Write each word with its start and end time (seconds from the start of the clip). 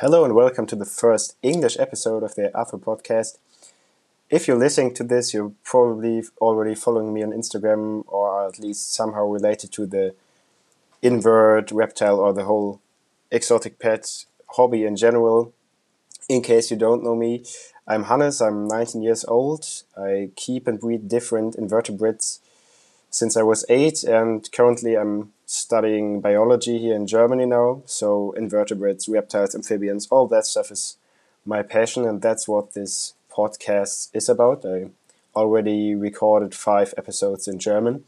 Hello 0.00 0.24
and 0.24 0.34
welcome 0.34 0.64
to 0.64 0.76
the 0.76 0.86
first 0.86 1.36
English 1.42 1.78
episode 1.78 2.22
of 2.22 2.34
the 2.34 2.50
Afro 2.56 2.78
podcast. 2.78 3.36
If 4.30 4.48
you're 4.48 4.56
listening 4.56 4.94
to 4.94 5.04
this, 5.04 5.34
you're 5.34 5.52
probably 5.62 6.22
already 6.40 6.74
following 6.74 7.12
me 7.12 7.22
on 7.22 7.32
Instagram 7.32 8.04
or 8.06 8.48
at 8.48 8.58
least 8.58 8.94
somehow 8.94 9.26
related 9.26 9.72
to 9.72 9.84
the 9.84 10.14
invert, 11.02 11.70
reptile, 11.70 12.18
or 12.18 12.32
the 12.32 12.44
whole 12.44 12.80
exotic 13.30 13.78
pet 13.78 14.24
hobby 14.56 14.86
in 14.86 14.96
general. 14.96 15.52
In 16.30 16.40
case 16.40 16.70
you 16.70 16.78
don't 16.78 17.04
know 17.04 17.14
me, 17.14 17.44
I'm 17.86 18.04
Hannes, 18.04 18.40
I'm 18.40 18.66
19 18.66 19.02
years 19.02 19.26
old. 19.26 19.66
I 19.98 20.30
keep 20.34 20.66
and 20.66 20.80
breed 20.80 21.10
different 21.10 21.56
invertebrates 21.56 22.40
since 23.10 23.36
I 23.36 23.42
was 23.42 23.66
eight, 23.68 24.02
and 24.04 24.50
currently 24.50 24.96
I'm 24.96 25.34
studying 25.50 26.20
biology 26.20 26.78
here 26.78 26.94
in 26.94 27.06
Germany 27.06 27.44
now. 27.44 27.82
So, 27.84 28.32
invertebrates, 28.32 29.08
reptiles, 29.08 29.54
amphibians, 29.54 30.06
all 30.10 30.26
that 30.28 30.46
stuff 30.46 30.70
is 30.70 30.96
my 31.44 31.62
passion, 31.62 32.06
and 32.06 32.22
that's 32.22 32.46
what 32.46 32.74
this 32.74 33.14
podcast 33.30 34.10
is 34.14 34.28
about. 34.28 34.64
I 34.64 34.90
already 35.34 35.94
recorded 35.94 36.54
five 36.54 36.94
episodes 36.96 37.48
in 37.48 37.58
German, 37.58 38.04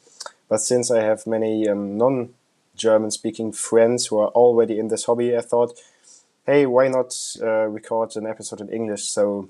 but 0.48 0.58
since 0.58 0.90
I 0.90 1.02
have 1.02 1.26
many 1.26 1.68
um, 1.68 1.98
non 1.98 2.34
German 2.76 3.10
speaking 3.10 3.52
friends 3.52 4.06
who 4.06 4.18
are 4.18 4.28
already 4.28 4.78
in 4.78 4.88
this 4.88 5.04
hobby, 5.04 5.36
I 5.36 5.40
thought, 5.40 5.78
hey, 6.46 6.64
why 6.66 6.88
not 6.88 7.16
uh, 7.42 7.66
record 7.66 8.16
an 8.16 8.26
episode 8.26 8.60
in 8.60 8.68
English? 8.68 9.04
So, 9.04 9.48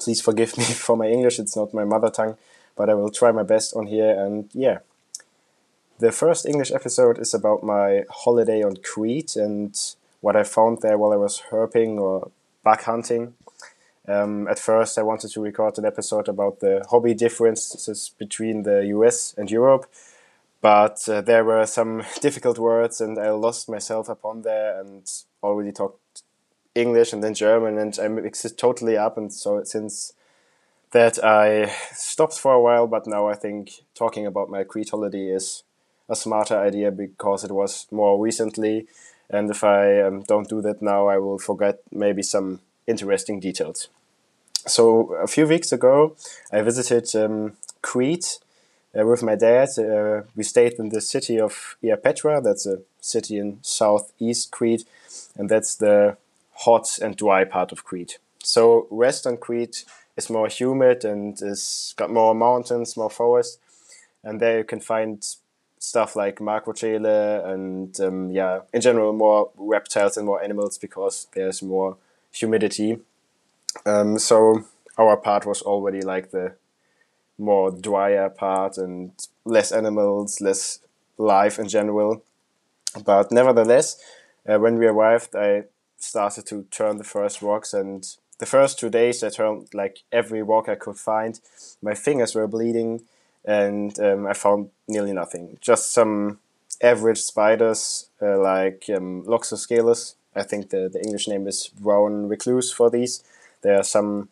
please 0.00 0.20
forgive 0.20 0.58
me 0.58 0.64
for 0.64 0.96
my 0.96 1.06
English, 1.06 1.38
it's 1.38 1.56
not 1.56 1.72
my 1.72 1.84
mother 1.84 2.10
tongue 2.10 2.36
but 2.76 2.90
I 2.90 2.94
will 2.94 3.10
try 3.10 3.30
my 3.32 3.42
best 3.42 3.74
on 3.74 3.86
here. 3.86 4.10
And 4.10 4.50
yeah, 4.52 4.78
the 5.98 6.12
first 6.12 6.46
English 6.46 6.72
episode 6.72 7.18
is 7.18 7.34
about 7.34 7.62
my 7.62 8.04
holiday 8.10 8.62
on 8.62 8.76
Crete 8.76 9.36
and 9.36 9.78
what 10.20 10.36
I 10.36 10.42
found 10.42 10.80
there 10.80 10.98
while 10.98 11.12
I 11.12 11.16
was 11.16 11.42
herping 11.50 11.98
or 11.98 12.30
bug 12.64 12.82
hunting. 12.82 13.34
Um, 14.06 14.48
at 14.48 14.58
first, 14.58 14.98
I 14.98 15.02
wanted 15.02 15.30
to 15.30 15.40
record 15.40 15.78
an 15.78 15.84
episode 15.84 16.28
about 16.28 16.60
the 16.60 16.84
hobby 16.90 17.14
differences 17.14 18.10
between 18.18 18.64
the 18.64 18.86
US 18.86 19.34
and 19.38 19.50
Europe, 19.50 19.86
but 20.60 21.08
uh, 21.08 21.20
there 21.20 21.44
were 21.44 21.64
some 21.64 22.02
difficult 22.20 22.58
words, 22.58 23.00
and 23.00 23.18
I 23.18 23.30
lost 23.30 23.68
myself 23.68 24.08
upon 24.08 24.42
there 24.42 24.78
and 24.80 25.10
already 25.42 25.72
talked 25.72 26.22
English 26.74 27.12
and 27.12 27.22
then 27.22 27.34
German, 27.34 27.78
and 27.78 27.96
I 28.02 28.08
mixed 28.08 28.44
it 28.44 28.58
totally 28.58 28.96
up. 28.96 29.16
And 29.16 29.32
so, 29.32 29.62
since 29.62 30.12
that 30.90 31.22
I 31.24 31.72
stopped 31.92 32.38
for 32.38 32.52
a 32.52 32.60
while, 32.60 32.86
but 32.86 33.06
now 33.06 33.28
I 33.28 33.34
think 33.34 33.84
talking 33.94 34.26
about 34.26 34.50
my 34.50 34.64
Crete 34.64 34.90
holiday 34.90 35.28
is 35.28 35.62
a 36.08 36.16
smarter 36.16 36.58
idea 36.58 36.90
because 36.90 37.44
it 37.44 37.50
was 37.50 37.86
more 37.90 38.20
recently. 38.20 38.86
And 39.30 39.50
if 39.50 39.64
I 39.64 40.00
um, 40.02 40.22
don't 40.22 40.48
do 40.48 40.60
that 40.62 40.82
now, 40.82 41.08
I 41.08 41.18
will 41.18 41.38
forget 41.38 41.80
maybe 41.90 42.22
some 42.22 42.60
interesting 42.86 43.40
details. 43.40 43.88
So, 44.66 45.14
a 45.14 45.26
few 45.26 45.46
weeks 45.46 45.72
ago, 45.72 46.16
I 46.50 46.62
visited 46.62 47.14
um, 47.16 47.54
Crete 47.82 48.38
uh, 48.98 49.06
with 49.06 49.22
my 49.22 49.34
dad. 49.34 49.68
Uh, 49.78 50.22
we 50.34 50.42
stayed 50.42 50.74
in 50.74 50.88
the 50.88 51.00
city 51.00 51.38
of 51.38 51.76
Ierapetra, 51.82 52.42
that's 52.42 52.66
a 52.66 52.78
city 53.00 53.38
in 53.38 53.58
southeast 53.62 54.50
Crete, 54.50 54.84
and 55.36 55.50
that's 55.50 55.76
the 55.76 56.16
hot 56.54 56.98
and 57.02 57.16
dry 57.16 57.44
part 57.44 57.72
of 57.72 57.84
Crete. 57.84 58.18
So, 58.42 58.86
Western 58.90 59.36
Crete 59.36 59.84
is 60.16 60.30
more 60.30 60.48
humid 60.48 61.04
and 61.04 61.40
it's 61.42 61.92
got 61.94 62.10
more 62.10 62.34
mountains, 62.34 62.96
more 62.96 63.10
forest, 63.10 63.58
and 64.22 64.40
there 64.40 64.58
you 64.58 64.64
can 64.64 64.80
find 64.80 65.26
stuff 65.84 66.16
like 66.16 66.38
macrochele 66.40 67.44
and 67.52 68.00
um, 68.00 68.30
yeah, 68.30 68.60
in 68.72 68.80
general 68.80 69.12
more 69.12 69.50
reptiles 69.56 70.16
and 70.16 70.26
more 70.26 70.42
animals 70.42 70.78
because 70.78 71.26
there's 71.34 71.62
more 71.62 71.96
humidity. 72.32 72.98
Um, 73.84 74.18
so 74.18 74.64
our 74.96 75.16
part 75.16 75.44
was 75.44 75.60
already 75.62 76.00
like 76.00 76.30
the 76.30 76.54
more 77.36 77.70
drier 77.70 78.30
part 78.30 78.78
and 78.78 79.12
less 79.44 79.72
animals, 79.72 80.40
less 80.40 80.78
life 81.18 81.58
in 81.58 81.68
general. 81.68 82.22
But 83.04 83.30
nevertheless, 83.30 84.00
uh, 84.48 84.58
when 84.58 84.78
we 84.78 84.86
arrived, 84.86 85.36
I 85.36 85.64
started 85.98 86.46
to 86.46 86.62
turn 86.70 86.96
the 86.96 87.04
first 87.04 87.42
rocks 87.42 87.74
and 87.74 88.06
the 88.38 88.46
first 88.46 88.78
two 88.78 88.90
days 88.90 89.22
I 89.22 89.28
turned 89.28 89.68
like 89.74 89.98
every 90.10 90.42
rock 90.42 90.68
I 90.68 90.76
could 90.76 90.96
find. 90.96 91.38
My 91.82 91.94
fingers 91.94 92.34
were 92.34 92.46
bleeding, 92.46 93.02
and 93.44 93.98
um, 94.00 94.26
I 94.26 94.32
found 94.32 94.70
nearly 94.88 95.12
nothing. 95.12 95.58
Just 95.60 95.92
some 95.92 96.38
average 96.82 97.20
spiders 97.20 98.08
uh, 98.20 98.38
like 98.38 98.84
um. 98.94 99.24
I 100.36 100.42
think 100.42 100.70
the, 100.70 100.90
the 100.92 101.00
English 101.00 101.28
name 101.28 101.46
is 101.46 101.68
brown 101.68 102.28
recluse 102.28 102.72
for 102.72 102.90
these. 102.90 103.22
There 103.62 103.78
are 103.78 103.84
some 103.84 104.28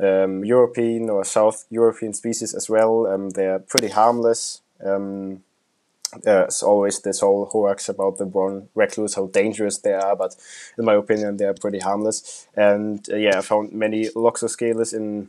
um, 0.00 0.44
European 0.44 1.10
or 1.10 1.24
South 1.24 1.64
European 1.70 2.12
species 2.12 2.54
as 2.54 2.68
well. 2.68 3.06
Um, 3.06 3.30
they're 3.30 3.60
pretty 3.60 3.88
harmless. 3.88 4.62
Um, 4.84 5.44
there's 6.22 6.62
always 6.62 7.00
this 7.00 7.20
whole 7.20 7.46
hoax 7.46 7.88
about 7.88 8.16
the 8.18 8.24
brown 8.24 8.68
recluse, 8.74 9.14
how 9.14 9.26
dangerous 9.26 9.78
they 9.78 9.92
are, 9.92 10.16
but 10.16 10.34
in 10.78 10.84
my 10.84 10.94
opinion, 10.94 11.36
they 11.36 11.44
are 11.44 11.54
pretty 11.54 11.80
harmless. 11.80 12.48
And 12.56 13.06
uh, 13.12 13.16
yeah, 13.16 13.38
I 13.38 13.42
found 13.42 13.72
many 13.72 14.08
Loxosceles 14.08 14.94
in 14.94 15.28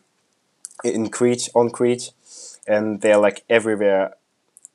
in 0.83 1.09
Crete, 1.09 1.49
on 1.53 1.69
Crete, 1.69 2.11
and 2.67 3.01
they're 3.01 3.17
like 3.17 3.43
everywhere, 3.49 4.15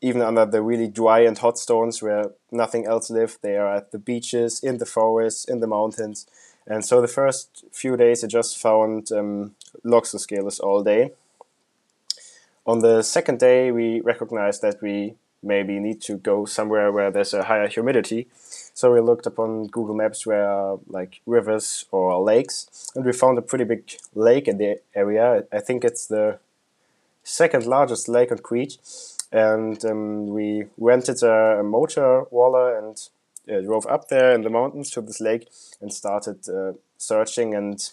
even 0.01 0.23
under 0.23 0.47
the 0.47 0.63
really 0.63 0.89
dry 0.89 1.21
and 1.21 1.39
hot 1.39 1.59
stones 1.59 2.03
where 2.03 2.33
nothing 2.51 2.87
else 2.87 3.11
lives. 3.11 3.39
They 3.41 3.57
are 3.57 3.77
at 3.77 3.93
the 3.93 3.99
beaches, 3.99 4.61
in 4.63 4.79
the 4.79 4.87
forests, 4.87 5.45
in 5.45 5.61
the 5.61 5.67
mountains. 5.67 6.27
And 6.67 6.85
so 6.85 7.01
the 7.01 7.09
first 7.09 7.65
few 7.73 7.97
days, 7.97 8.25
I 8.25 8.27
just 8.27 8.59
found 8.59 9.13
um, 9.13 9.55
Loxosceles 9.85 10.61
all 10.61 10.83
day. 10.83 11.13
On 12.67 12.79
the 12.79 13.03
second 13.03 13.39
day, 13.39 13.71
we 13.71 14.01
recognized 14.01 14.63
that 14.63 14.81
we 14.81 15.15
maybe 15.43 15.79
need 15.79 16.01
to 16.01 16.17
go 16.17 16.47
somewhere 16.47 16.91
where 16.91 17.11
there's 17.11 17.35
a 17.35 17.45
higher 17.45 17.69
humidity. 17.69 18.27
So 18.73 18.93
we 18.93 19.01
looked 19.01 19.27
upon 19.27 19.67
Google 19.67 19.95
Maps 19.95 20.27
where 20.27 20.77
like 20.89 21.21
rivers 21.27 21.85
or 21.91 22.21
lakes, 22.23 22.91
and 22.95 23.05
we 23.05 23.13
found 23.13 23.39
a 23.39 23.43
pretty 23.43 23.65
big 23.65 23.93
lake 24.15 24.49
in 24.49 24.57
the 24.57 24.81
area. 24.95 25.45
I 25.53 25.61
think 25.61 25.85
it's 25.85 26.07
the 26.07 26.39
second 27.25 27.67
largest 27.67 28.09
lake 28.09 28.31
on 28.31 28.39
Crete, 28.39 28.79
and 29.33 29.85
um, 29.85 30.29
we 30.29 30.67
rented 30.79 31.23
a, 31.23 31.59
a 31.61 31.63
motor 31.63 32.25
waller 32.31 32.79
and 32.79 32.97
uh, 33.51 33.61
drove 33.61 33.87
up 33.87 34.09
there 34.09 34.33
in 34.33 34.43
the 34.43 34.51
mountains 34.51 34.91
to 34.91 35.01
this 35.01 35.21
lake 35.21 35.49
and 35.81 35.93
started 35.93 36.49
uh, 36.49 36.75
searching, 36.99 37.55
and 37.55 37.91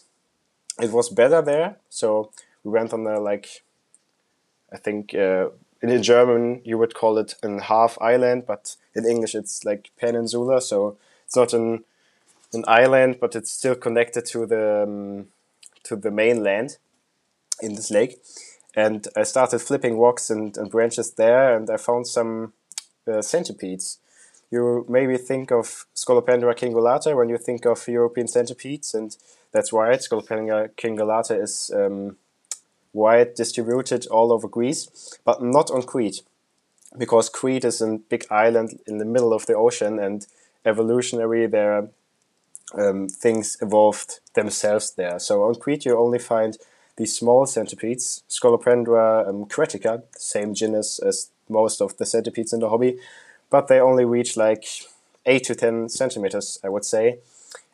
it 0.80 0.92
was 0.92 1.10
better 1.10 1.42
there. 1.42 1.78
So 1.90 2.32
we 2.64 2.72
went 2.72 2.94
on 2.94 3.08
a 3.08 3.20
like 3.20 3.64
I 4.72 4.78
think. 4.78 5.16
Uh, 5.16 5.50
in 5.82 6.04
German 6.04 6.62
you 6.64 6.78
would 6.78 6.94
call 6.94 7.18
it 7.18 7.36
an 7.42 7.60
half 7.60 7.98
island, 8.00 8.46
but 8.46 8.76
in 8.94 9.06
English 9.06 9.36
it's 9.36 9.66
like 9.66 9.92
peninsula. 10.00 10.62
So 10.62 10.98
it's 11.26 11.36
not 11.36 11.54
an 11.54 11.84
an 12.54 12.64
island, 12.68 13.18
but 13.20 13.36
it's 13.36 13.52
still 13.52 13.76
connected 13.76 14.26
to 14.28 14.46
the 14.46 14.84
um, 14.84 15.28
to 15.84 15.96
the 15.96 16.12
mainland 16.12 16.78
in 17.62 17.76
this 17.76 17.92
lake. 17.92 18.22
And 18.76 19.08
I 19.16 19.24
started 19.24 19.60
flipping 19.60 20.00
rocks 20.00 20.30
and, 20.30 20.58
and 20.58 20.72
branches 20.72 21.12
there, 21.12 21.56
and 21.56 21.70
I 21.70 21.78
found 21.78 22.08
some 22.08 22.54
uh, 23.08 23.22
centipedes. 23.22 24.00
You 24.50 24.86
maybe 24.90 25.18
think 25.18 25.52
of 25.52 25.86
Scolopendra 25.96 26.56
cingulata 26.56 27.16
when 27.16 27.30
you 27.30 27.38
think 27.38 27.66
of 27.66 27.88
European 27.88 28.28
centipedes, 28.28 28.94
and 28.94 29.16
that's 29.52 29.74
right. 29.74 30.00
Scolopendra 30.00 30.70
cingulata 30.76 31.42
is 31.42 31.72
um, 31.74 32.18
wide 32.94 33.34
distributed 33.34 34.08
all 34.08 34.32
over 34.32 34.48
Greece, 34.48 35.18
but 35.26 35.42
not 35.42 35.72
on 35.72 35.84
Crete, 35.84 36.22
because 36.98 37.30
Crete 37.30 37.66
is 37.66 37.82
a 37.82 38.00
big 38.10 38.26
island 38.30 38.80
in 38.88 38.98
the 38.98 39.06
middle 39.06 39.34
of 39.34 39.46
the 39.46 39.56
ocean, 39.56 40.00
and 40.00 40.28
evolutionary 40.66 41.48
there 41.48 41.90
um, 42.78 43.08
things 43.10 43.58
evolved 43.62 44.20
themselves 44.34 44.92
there. 44.92 45.20
So 45.20 45.44
on 45.44 45.56
Crete 45.56 45.86
you 45.86 45.98
only 45.98 46.20
find 46.20 46.58
these 46.98 47.16
small 47.16 47.46
centipedes, 47.46 48.24
Scolopendra 48.30 49.28
um, 49.28 49.46
cretica, 49.46 50.04
same 50.18 50.54
genus 50.54 51.00
as 51.00 51.30
most 51.50 51.82
of 51.82 51.98
the 51.98 52.06
centipedes 52.06 52.54
in 52.54 52.60
the 52.60 52.70
hobby, 52.70 52.98
but 53.50 53.68
they 53.68 53.80
only 53.80 54.06
reach 54.06 54.38
like 54.38 54.66
8 55.26 55.44
to 55.44 55.56
10 55.56 55.90
centimeters, 55.90 56.60
I 56.64 56.70
would 56.70 56.86
say. 56.86 57.20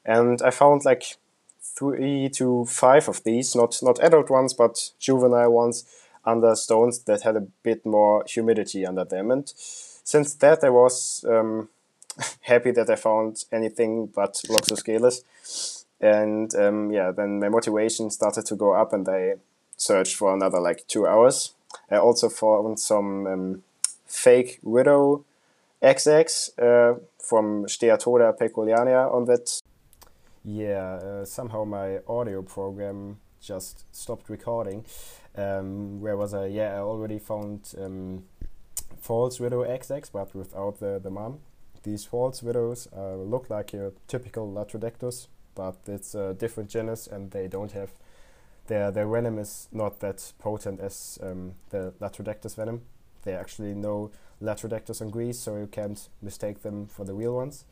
And 0.06 0.42
I 0.42 0.52
found 0.52 0.86
like 0.86 1.18
three 1.62 2.30
to 2.30 2.66
five 2.66 3.08
of 3.08 3.24
these, 3.24 3.56
not 3.56 3.78
not 3.84 4.04
adult 4.04 4.30
ones, 4.30 4.54
but 4.54 4.92
juvenile 5.00 5.52
ones, 5.52 5.86
under 6.26 6.56
stones 6.56 7.00
that 7.00 7.22
had 7.22 7.36
a 7.36 7.48
bit 7.64 7.86
more 7.86 8.24
humidity 8.28 8.86
under 8.86 9.06
them. 9.06 9.32
And 9.32 9.52
since 9.56 10.34
that, 10.36 10.64
I 10.64 10.70
was 10.70 11.24
um, 11.28 11.70
happy 12.42 12.72
that 12.72 12.90
I 12.90 12.96
found 12.96 13.46
anything 13.52 14.08
but 14.08 14.34
Loxosceles. 14.50 15.77
And 16.00 16.54
um, 16.56 16.92
yeah, 16.92 17.12
then 17.12 17.40
my 17.40 17.50
motivation 17.50 18.10
started 18.12 18.46
to 18.48 18.56
go 18.56 18.74
up, 18.74 18.94
and 18.94 19.08
I 19.08 19.36
searched 19.78 20.16
for 20.16 20.34
another 20.34 20.60
like 20.60 20.88
two 20.88 21.08
hours. 21.08 21.54
I 21.90 21.98
also 21.98 22.30
found 22.30 22.80
some 22.80 23.28
um, 23.28 23.64
fake 24.06 24.60
widow 24.62 25.26
XX 25.82 26.50
uh, 26.60 27.00
from 27.20 27.66
Steatoda 27.66 28.38
paykulliana 28.38 29.14
on 29.14 29.26
that 29.26 29.62
yeah, 30.50 30.94
uh, 30.94 31.26
somehow 31.26 31.66
my 31.66 32.00
audio 32.08 32.42
program 32.42 33.20
just 33.42 33.84
stopped 33.94 34.30
recording. 34.30 34.86
Um, 35.36 36.00
where 36.00 36.16
was 36.16 36.34
I? 36.34 36.46
Yeah, 36.46 36.76
I 36.76 36.80
already 36.80 37.20
found 37.20 37.74
um, 37.78 38.24
false 39.02 39.42
widow 39.42 39.66
XX, 39.66 40.10
but 40.14 40.34
without 40.34 40.80
the, 40.80 41.00
the 41.04 41.10
mom. 41.10 41.40
These 41.84 42.06
false 42.06 42.42
widows 42.42 42.88
uh, 42.96 43.16
look 43.16 43.50
like 43.50 43.74
your 43.74 43.92
typical 44.08 44.50
Latrodectus, 44.50 45.28
but 45.58 45.76
it's 45.88 46.14
a 46.16 46.36
different 46.36 46.70
genus 46.70 47.08
and 47.08 47.32
they 47.32 47.48
don't 47.48 47.72
have 47.72 47.90
their 48.68 48.92
their 48.92 49.08
venom 49.08 49.40
is 49.40 49.68
not 49.72 50.00
that 50.02 50.34
potent 50.40 50.80
as 50.80 51.18
um, 51.24 51.54
the 51.72 51.94
Latrodectus 52.00 52.56
venom. 52.56 52.82
There 53.24 53.38
are 53.38 53.42
actually 53.42 53.74
no 53.74 54.12
Latrodectus 54.42 55.02
on 55.02 55.10
Greece, 55.10 55.40
so 55.40 55.58
you 55.58 55.68
can't 55.68 56.08
mistake 56.22 56.62
them 56.62 56.86
for 56.86 57.04
the 57.04 57.14
real 57.14 57.34
ones. 57.34 57.66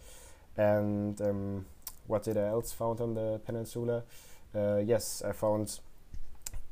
And 0.58 1.22
um, 1.22 1.66
what 2.08 2.24
did 2.24 2.38
I 2.38 2.48
else 2.48 2.72
found 2.72 3.02
on 3.02 3.14
the 3.14 3.40
peninsula? 3.46 4.04
Uh, 4.54 4.78
yes, 4.78 5.22
I 5.26 5.34
found 5.34 5.80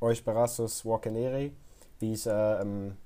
Eusparassus 0.02 0.84
walckenaeri. 0.84 1.52
These 2.00 2.28
are 2.28 2.62
um, 2.62 2.98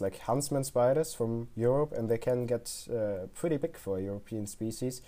like 0.00 0.18
huntsman 0.20 0.64
spiders 0.64 1.14
from 1.14 1.48
Europe, 1.56 1.92
and 1.92 2.08
they 2.08 2.18
can 2.18 2.46
get 2.46 2.88
uh, 2.90 3.26
pretty 3.34 3.56
big 3.56 3.76
for 3.76 3.98
a 3.98 4.02
European 4.02 4.46
species. 4.46 5.02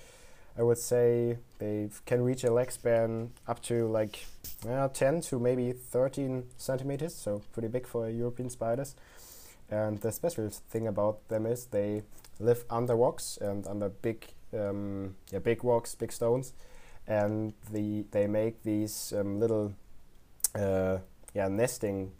I 0.56 0.62
would 0.62 0.78
say 0.78 1.38
they 1.58 1.88
can 2.06 2.22
reach 2.22 2.44
a 2.44 2.52
leg 2.52 2.70
span 2.70 3.30
up 3.48 3.60
to 3.64 3.88
like 3.88 4.26
uh, 4.68 4.88
10 4.88 5.20
to 5.22 5.38
maybe 5.38 5.72
13 5.72 6.44
centimeters, 6.56 7.14
so 7.14 7.42
pretty 7.52 7.68
big 7.68 7.86
for 7.86 8.08
European 8.08 8.50
spiders. 8.50 8.94
And 9.70 10.00
the 10.00 10.12
special 10.12 10.48
thing 10.50 10.86
about 10.86 11.28
them 11.28 11.46
is 11.46 11.66
they 11.66 12.02
live 12.38 12.64
under 12.70 12.94
rocks 12.94 13.38
and 13.40 13.66
under 13.66 13.88
big, 13.88 14.26
um, 14.56 15.16
yeah, 15.32 15.40
big 15.40 15.64
rocks, 15.64 15.94
big 15.94 16.12
stones, 16.12 16.52
and 17.06 17.54
the 17.72 18.04
they 18.12 18.26
make 18.26 18.62
these 18.62 19.12
um, 19.16 19.40
little, 19.40 19.74
uh, 20.54 20.98
yeah, 21.34 21.48
nesting 21.48 22.12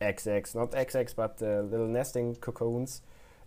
XX, 0.00 0.54
not 0.54 0.70
XX, 0.70 1.14
but 1.14 1.42
uh, 1.42 1.60
little 1.60 1.88
nesting 1.88 2.36
cocoons. 2.36 3.02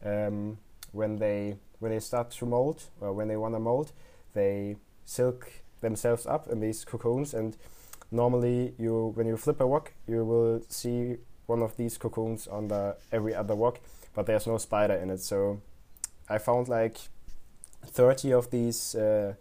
Um, 0.06 0.60
when 0.92 1.18
they 1.18 1.56
when 1.80 1.92
they 1.92 2.00
start 2.00 2.32
to 2.32 2.46
molt 2.46 2.90
or 3.00 3.14
when 3.14 3.28
they 3.28 3.38
want 3.38 3.56
to 3.56 3.60
mold, 3.60 3.92
they 4.34 4.76
silk 5.06 5.52
themselves 5.82 6.26
up 6.26 6.48
in 6.48 6.60
these 6.60 6.86
cocoons 6.86 7.34
and 7.34 7.56
normally 8.12 8.74
you 8.78 9.12
when 9.16 9.28
you 9.28 9.38
flip 9.38 9.62
a 9.62 9.66
rock 9.66 9.94
you 10.08 10.26
will 10.26 10.62
see 10.68 11.18
one 11.46 11.62
of 11.62 11.76
these 11.78 11.98
cocoons 11.98 12.48
under 12.52 12.96
every 13.12 13.34
other 13.34 13.56
rock 13.56 13.80
but 14.14 14.26
there's 14.26 14.48
no 14.48 14.58
spider 14.58 14.96
in 14.96 15.10
it. 15.10 15.22
So 15.22 15.62
I 16.30 16.38
found 16.38 16.68
like 16.68 16.98
30 17.86 18.34
of 18.34 18.52
these 18.52 18.96
uh, 18.96 19.34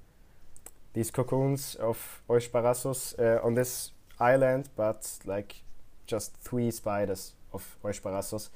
these 0.95 1.11
cocoons 1.11 1.75
of 1.77 2.23
Eusparassus 2.29 3.19
uh, 3.19 3.45
on 3.45 3.55
this 3.55 3.93
island 4.19 4.69
but 4.77 5.19
like 5.27 5.63
just 6.07 6.37
three 6.37 6.71
spiders 6.71 7.35
of 7.53 7.77
Eusparassus 7.85 8.49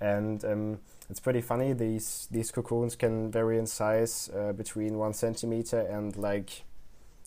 and 0.00 0.44
um, 0.44 0.78
it's 1.08 1.20
pretty 1.20 1.40
funny. 1.40 1.72
These 1.72 2.28
these 2.30 2.50
cocoons 2.50 2.96
can 2.96 3.30
vary 3.30 3.58
in 3.58 3.66
size 3.66 4.30
uh, 4.34 4.52
between 4.52 4.98
one 4.98 5.14
centimeter 5.14 5.80
and 5.80 6.16
like 6.16 6.64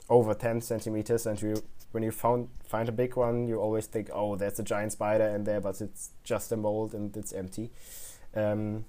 over 0.10 0.34
ten 0.34 0.62
centimeters. 0.62 1.26
And 1.26 1.42
you, 1.42 1.64
when 1.92 2.04
you 2.04 2.12
found 2.12 2.50
find 2.68 2.90
a 2.90 2.92
big 2.92 3.16
one, 3.16 3.48
you 3.48 3.60
always 3.60 3.88
think, 3.88 4.10
oh, 4.14 4.36
there's 4.36 4.60
a 4.60 4.64
giant 4.64 4.92
spider 4.92 5.28
in 5.28 5.44
there, 5.44 5.62
but 5.62 5.82
it's 5.82 6.12
just 6.24 6.52
a 6.52 6.58
mold 6.58 6.94
and 6.94 7.16
it's 7.18 7.34
empty. 7.34 7.72
Um, 8.36 8.86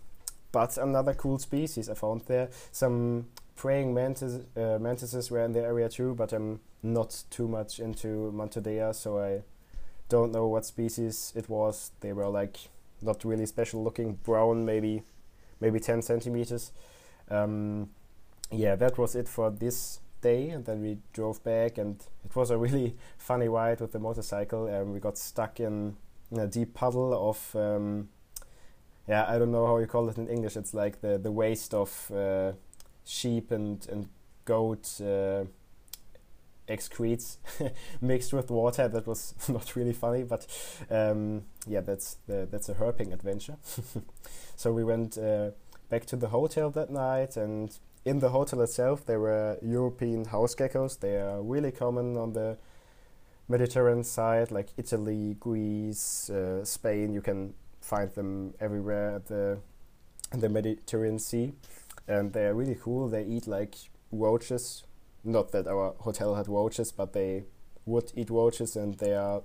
but 0.52 0.76
another 0.76 1.14
cool 1.14 1.38
species 1.38 1.88
I 1.88 1.94
found 1.94 2.22
there. 2.26 2.50
Some 2.72 3.26
praying 3.56 3.94
mantis, 3.94 4.40
uh, 4.56 4.78
mantises 4.80 5.30
were 5.30 5.44
in 5.44 5.52
the 5.52 5.60
area 5.60 5.88
too, 5.88 6.14
but 6.14 6.32
I'm 6.32 6.60
not 6.82 7.24
too 7.30 7.46
much 7.46 7.78
into 7.78 8.32
Mantodea, 8.34 8.94
so 8.94 9.18
I 9.18 9.42
don't 10.08 10.32
know 10.32 10.46
what 10.48 10.64
species 10.64 11.32
it 11.36 11.48
was. 11.48 11.92
They 12.00 12.12
were 12.12 12.28
like 12.28 12.56
not 13.02 13.24
really 13.24 13.46
special 13.46 13.82
looking, 13.82 14.14
brown, 14.14 14.64
maybe 14.64 15.02
maybe 15.60 15.78
10 15.78 16.02
centimeters. 16.02 16.72
Um, 17.30 17.90
yeah, 18.50 18.74
that 18.76 18.98
was 18.98 19.14
it 19.14 19.28
for 19.28 19.50
this 19.50 20.00
day, 20.20 20.50
and 20.50 20.64
then 20.64 20.82
we 20.82 20.98
drove 21.12 21.42
back, 21.44 21.78
and 21.78 22.02
it 22.24 22.34
was 22.34 22.50
a 22.50 22.58
really 22.58 22.96
funny 23.18 23.48
ride 23.48 23.80
with 23.80 23.92
the 23.92 23.98
motorcycle. 23.98 24.68
Um, 24.68 24.92
we 24.92 25.00
got 25.00 25.18
stuck 25.18 25.60
in, 25.60 25.96
in 26.30 26.40
a 26.40 26.46
deep 26.46 26.74
puddle 26.74 27.28
of, 27.28 27.54
um, 27.54 28.08
yeah, 29.08 29.24
I 29.28 29.38
don't 29.38 29.52
know 29.52 29.66
how 29.66 29.78
you 29.78 29.86
call 29.86 30.08
it 30.08 30.18
in 30.18 30.28
English. 30.28 30.56
It's 30.56 30.74
like 30.74 31.00
the 31.00 31.18
the 31.18 31.32
waste 31.32 31.74
of 31.74 32.10
uh, 32.14 32.52
sheep 33.04 33.50
and 33.50 33.86
and 33.90 34.08
goat. 34.44 35.00
Uh, 35.00 35.44
excretes 36.70 37.36
mixed 38.00 38.32
with 38.32 38.50
water. 38.50 38.88
That 38.88 39.06
was 39.06 39.34
not 39.48 39.76
really 39.76 39.92
funny, 39.92 40.22
but 40.22 40.46
um, 40.90 41.42
yeah, 41.66 41.80
that's 41.80 42.16
the, 42.26 42.48
that's 42.50 42.68
a 42.68 42.74
herping 42.74 43.12
adventure. 43.12 43.56
so 44.56 44.72
we 44.72 44.84
went 44.84 45.18
uh, 45.18 45.50
back 45.88 46.06
to 46.06 46.16
the 46.16 46.28
hotel 46.28 46.70
that 46.70 46.90
night, 46.90 47.36
and 47.36 47.76
in 48.04 48.20
the 48.20 48.30
hotel 48.30 48.60
itself, 48.62 49.04
there 49.04 49.20
were 49.20 49.58
European 49.62 50.24
house 50.26 50.54
geckos. 50.54 50.98
They 50.98 51.16
are 51.16 51.42
really 51.42 51.72
common 51.72 52.16
on 52.16 52.32
the 52.32 52.56
Mediterranean 53.48 54.04
side, 54.04 54.50
like 54.50 54.68
Italy, 54.76 55.36
Greece, 55.40 56.30
uh, 56.30 56.64
Spain. 56.64 57.12
You 57.12 57.20
can 57.20 57.54
find 57.80 58.10
them 58.14 58.54
everywhere 58.60 59.16
at 59.16 59.26
the 59.26 59.58
the 60.32 60.48
Mediterranean 60.48 61.18
Sea, 61.18 61.52
and 62.06 62.32
they 62.32 62.46
are 62.46 62.54
really 62.54 62.76
cool. 62.80 63.08
They 63.08 63.24
eat 63.24 63.48
like 63.48 63.74
roaches 64.12 64.84
not 65.24 65.52
that 65.52 65.66
our 65.66 65.94
hotel 65.98 66.34
had 66.34 66.48
roaches, 66.48 66.92
but 66.92 67.12
they 67.12 67.44
would 67.86 68.12
eat 68.14 68.30
roaches 68.30 68.76
and 68.76 68.94
they 68.98 69.14
are 69.14 69.42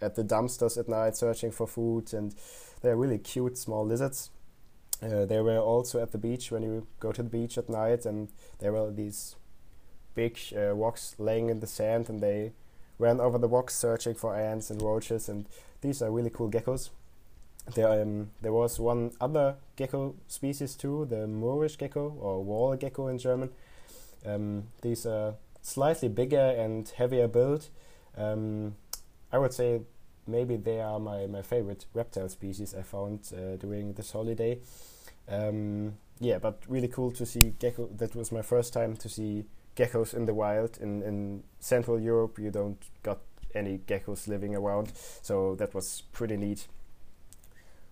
at 0.00 0.14
the 0.14 0.22
dumpsters 0.22 0.76
at 0.78 0.88
night 0.88 1.16
searching 1.16 1.50
for 1.50 1.66
food 1.66 2.12
and 2.12 2.34
they're 2.82 2.96
really 2.96 3.18
cute 3.18 3.56
small 3.56 3.84
lizards. 3.84 4.30
Uh, 5.02 5.24
they 5.26 5.40
were 5.40 5.58
also 5.58 6.00
at 6.00 6.12
the 6.12 6.18
beach 6.18 6.50
when 6.50 6.62
you 6.62 6.86
go 7.00 7.12
to 7.12 7.22
the 7.22 7.28
beach 7.28 7.58
at 7.58 7.68
night 7.68 8.06
and 8.06 8.28
there 8.60 8.72
were 8.72 8.90
these 8.90 9.36
big 10.14 10.38
uh, 10.56 10.72
rocks 10.72 11.14
laying 11.18 11.50
in 11.50 11.60
the 11.60 11.66
sand 11.66 12.08
and 12.08 12.20
they 12.20 12.52
ran 12.98 13.20
over 13.20 13.36
the 13.36 13.48
rocks 13.48 13.74
searching 13.74 14.14
for 14.14 14.34
ants 14.34 14.70
and 14.70 14.80
roaches 14.80 15.28
and 15.28 15.46
these 15.82 16.00
are 16.00 16.10
really 16.10 16.30
cool 16.30 16.50
geckos. 16.50 16.90
There, 17.74 18.00
um, 18.00 18.30
there 18.40 18.52
was 18.52 18.78
one 18.78 19.12
other 19.20 19.56
gecko 19.74 20.14
species 20.28 20.74
too, 20.74 21.06
the 21.10 21.26
Moorish 21.26 21.76
gecko 21.76 22.16
or 22.20 22.42
wall 22.42 22.76
gecko 22.76 23.08
in 23.08 23.18
German, 23.18 23.50
um, 24.24 24.64
these 24.82 25.06
are 25.06 25.34
slightly 25.62 26.08
bigger 26.08 26.54
and 26.58 26.88
heavier 26.88 27.28
built. 27.28 27.68
Um, 28.16 28.76
I 29.32 29.38
would 29.38 29.52
say 29.52 29.80
maybe 30.26 30.56
they 30.56 30.80
are 30.80 30.98
my, 30.98 31.26
my 31.26 31.42
favorite 31.42 31.86
reptile 31.94 32.28
species 32.28 32.74
I 32.74 32.82
found 32.82 33.32
uh, 33.32 33.56
during 33.56 33.92
this 33.94 34.12
holiday. 34.12 34.58
Um, 35.28 35.94
yeah, 36.20 36.38
but 36.38 36.62
really 36.68 36.88
cool 36.88 37.10
to 37.12 37.26
see 37.26 37.54
gecko. 37.58 37.88
That 37.96 38.14
was 38.14 38.32
my 38.32 38.42
first 38.42 38.72
time 38.72 38.96
to 38.96 39.08
see 39.08 39.44
geckos 39.76 40.14
in 40.14 40.26
the 40.26 40.34
wild. 40.34 40.78
In 40.80 41.02
in 41.02 41.42
Central 41.60 42.00
Europe, 42.00 42.38
you 42.38 42.50
don't 42.50 42.82
got 43.02 43.18
any 43.54 43.78
geckos 43.78 44.28
living 44.28 44.54
around, 44.54 44.92
so 45.22 45.54
that 45.56 45.74
was 45.74 46.02
pretty 46.12 46.36
neat. 46.36 46.68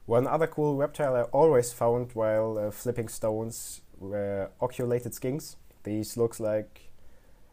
One 0.06 0.26
other 0.26 0.46
cool 0.46 0.76
reptile 0.76 1.16
I 1.16 1.22
always 1.22 1.72
found 1.72 2.12
while 2.12 2.58
uh, 2.58 2.70
flipping 2.70 3.08
stones 3.08 3.80
were 3.98 4.50
oculated 4.60 5.12
skinks. 5.12 5.56
These 5.84 6.16
looks 6.16 6.40
like 6.40 6.90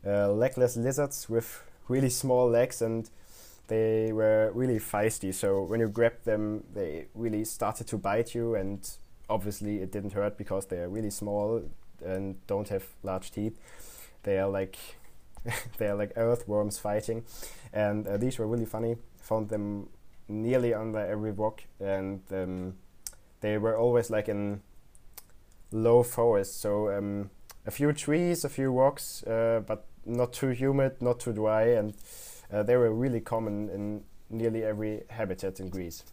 uh, 0.06 0.32
legless 0.32 0.76
lizards 0.76 1.30
with 1.30 1.64
really 1.88 2.10
small 2.10 2.50
legs 2.50 2.82
and 2.82 3.10
they 3.72 4.12
were 4.12 4.52
really 4.54 4.80
feisty. 4.80 5.34
So 5.34 5.62
when 5.64 5.80
you 5.80 5.88
grabbed 5.88 6.26
them, 6.26 6.66
they 6.74 7.06
really 7.16 7.46
started 7.46 7.88
to 7.88 7.98
bite 7.98 8.36
you, 8.36 8.54
and 8.54 8.86
obviously 9.30 9.78
it 9.78 9.94
didn't 9.94 10.12
hurt 10.12 10.38
because 10.38 10.66
they 10.66 10.80
are 10.80 10.90
really 10.90 11.10
small 11.10 11.64
and 12.04 12.36
don't 12.48 12.68
have 12.68 12.84
large 13.02 13.32
teeth. 13.32 13.58
They 14.24 14.40
are 14.40 14.50
like 14.50 14.78
they 15.78 15.88
are 15.88 15.96
like 15.96 16.12
earthworms 16.18 16.80
fighting, 16.80 17.24
and 17.72 18.06
uh, 18.06 18.18
these 18.18 18.38
were 18.38 18.46
really 18.46 18.66
funny. 18.66 18.98
Found 19.22 19.48
them 19.48 19.88
nearly 20.28 20.74
under 20.74 21.00
every 21.00 21.32
rock, 21.32 21.64
and 21.80 22.20
um, 22.32 22.74
they 23.40 23.58
were 23.58 23.78
always 23.78 24.10
like 24.10 24.28
in 24.28 24.62
low 25.72 26.04
forest. 26.04 26.60
So 26.60 26.92
um, 26.92 27.30
a 27.66 27.72
few 27.72 27.94
trees, 27.94 28.44
a 28.44 28.50
few 28.50 28.72
rocks, 28.72 29.24
uh, 29.24 29.62
but 29.66 29.86
not 30.06 30.34
too 30.34 30.50
humid, 30.50 31.02
not 31.02 31.20
too 31.20 31.34
dry, 31.34 31.64
and 31.64 31.94
uh, 32.52 32.64
they 32.64 32.76
were 32.76 32.92
really 32.92 33.20
common 33.20 33.70
in 33.70 34.04
nearly 34.30 34.64
every 34.64 35.04
habitat 35.10 35.60
in 35.60 35.70
Greece. 35.70 36.04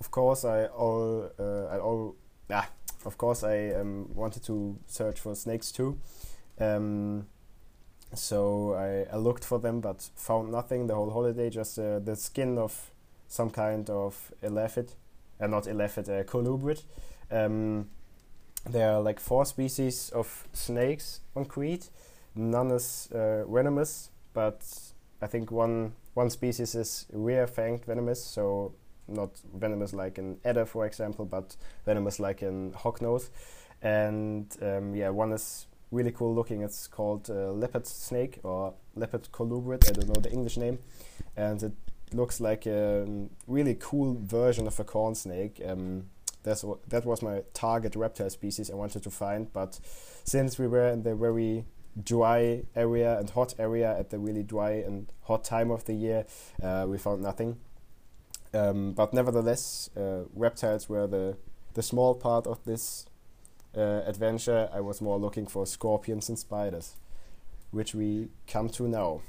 Of 0.00 0.10
course, 0.10 0.44
I 0.44 0.66
all 0.66 1.30
uh, 1.38 1.66
I 1.66 1.78
all 1.78 2.16
ah, 2.50 2.68
of 3.04 3.16
course 3.16 3.44
I 3.44 3.70
um, 3.70 4.10
wanted 4.14 4.42
to 4.44 4.78
search 4.86 5.20
for 5.20 5.34
snakes 5.34 5.72
too. 5.72 5.98
Um, 6.58 7.26
so 8.14 8.74
I, 8.74 9.12
I, 9.12 9.16
looked 9.16 9.44
for 9.44 9.58
them 9.58 9.80
but 9.80 10.08
found 10.14 10.52
nothing 10.52 10.86
the 10.86 10.94
whole 10.94 11.10
holiday. 11.10 11.50
Just 11.50 11.78
uh, 11.78 11.98
the 11.98 12.14
skin 12.14 12.58
of 12.58 12.92
some 13.26 13.50
kind 13.50 13.90
of 13.90 14.32
elapid, 14.42 14.92
uh, 15.40 15.48
not 15.48 15.66
elapid, 15.66 16.08
uh, 16.08 16.22
colubrid. 16.22 16.82
Um, 17.30 17.88
there 18.70 18.92
are 18.92 19.00
like 19.00 19.20
four 19.20 19.44
species 19.44 20.10
of 20.14 20.48
snakes 20.52 21.20
on 21.36 21.44
Crete. 21.44 21.90
none 22.34 22.70
is 22.70 23.08
uh, 23.12 23.44
venomous, 23.44 24.10
but 24.32 24.62
I 25.22 25.26
think 25.26 25.50
one 25.50 25.92
one 26.14 26.30
species 26.30 26.74
is 26.74 27.06
rear 27.12 27.46
fanged 27.46 27.84
venomous, 27.84 28.24
so 28.24 28.72
not 29.08 29.30
venomous 29.54 29.92
like 29.92 30.18
an 30.18 30.38
adder, 30.44 30.64
for 30.64 30.86
example, 30.86 31.24
but 31.24 31.56
venomous 31.84 32.18
like 32.20 32.42
an 32.42 32.72
hognose. 32.72 33.30
And 33.82 34.46
um, 34.62 34.94
yeah, 34.94 35.10
one 35.10 35.32
is 35.32 35.66
really 35.90 36.12
cool 36.12 36.34
looking. 36.34 36.62
It's 36.62 36.86
called 36.88 37.28
uh, 37.30 37.52
leopard 37.52 37.86
snake 37.86 38.38
or 38.42 38.74
leopard 38.94 39.28
colubrid. 39.32 39.88
I 39.88 39.92
don't 39.92 40.08
know 40.08 40.20
the 40.20 40.32
English 40.32 40.56
name, 40.56 40.78
and 41.36 41.62
it 41.62 41.72
looks 42.12 42.40
like 42.40 42.66
a 42.66 43.06
really 43.46 43.76
cool 43.78 44.16
version 44.20 44.66
of 44.66 44.78
a 44.80 44.84
corn 44.84 45.14
snake. 45.14 45.60
Um, 45.66 46.04
that's 46.44 46.64
that 46.88 47.04
was 47.04 47.22
my 47.22 47.42
target 47.52 47.96
reptile 47.96 48.30
species 48.30 48.70
I 48.70 48.74
wanted 48.74 49.02
to 49.02 49.10
find, 49.10 49.52
but 49.52 49.80
since 50.24 50.58
we 50.58 50.68
were 50.68 50.88
in 50.88 51.02
the 51.02 51.14
very 51.16 51.64
dry 52.02 52.62
area 52.76 53.18
and 53.18 53.30
hot 53.30 53.54
area 53.58 53.96
at 53.98 54.10
the 54.10 54.18
really 54.18 54.42
dry 54.42 54.72
and 54.72 55.12
hot 55.22 55.44
time 55.44 55.70
of 55.70 55.84
the 55.86 55.94
year, 55.94 56.26
uh, 56.62 56.86
we 56.88 56.98
found 56.98 57.22
nothing. 57.22 57.56
Um, 58.52 58.92
but 58.92 59.12
nevertheless, 59.12 59.90
uh, 59.96 60.24
reptiles 60.34 60.88
were 60.88 61.06
the 61.06 61.36
the 61.72 61.82
small 61.82 62.14
part 62.14 62.46
of 62.46 62.64
this 62.64 63.06
uh, 63.76 64.02
adventure. 64.06 64.68
I 64.72 64.80
was 64.80 65.00
more 65.00 65.18
looking 65.18 65.46
for 65.46 65.66
scorpions 65.66 66.28
and 66.28 66.38
spiders, 66.38 66.96
which 67.72 67.94
we 67.94 68.28
come 68.46 68.68
to 68.70 68.86
now. 68.86 69.22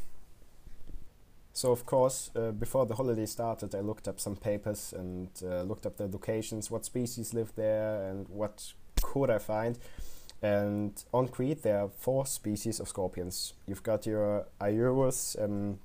So 1.56 1.72
of 1.72 1.86
course, 1.86 2.32
uh, 2.36 2.52
before 2.52 2.86
the 2.86 2.96
holiday 2.96 3.26
started, 3.26 3.74
I 3.74 3.80
looked 3.80 4.10
up 4.10 4.20
some 4.20 4.36
papers 4.36 4.92
and 4.92 5.30
uh, 5.42 5.62
looked 5.62 5.86
up 5.86 5.96
the 5.96 6.06
locations, 6.06 6.70
what 6.70 6.84
species 6.84 7.34
live 7.34 7.54
there, 7.56 8.10
and 8.10 8.28
what 8.28 8.74
could 9.02 9.30
I 9.30 9.38
find. 9.38 9.80
And 10.42 11.02
on 11.14 11.30
Crete, 11.30 11.64
there 11.64 11.80
are 11.80 11.88
four 11.88 12.26
species 12.26 12.82
of 12.82 12.90
scorpions. 12.90 13.54
You've 13.68 13.84
got 13.84 14.06
your 14.06 14.48
Iurus, 14.60 15.42
um, 15.42 15.80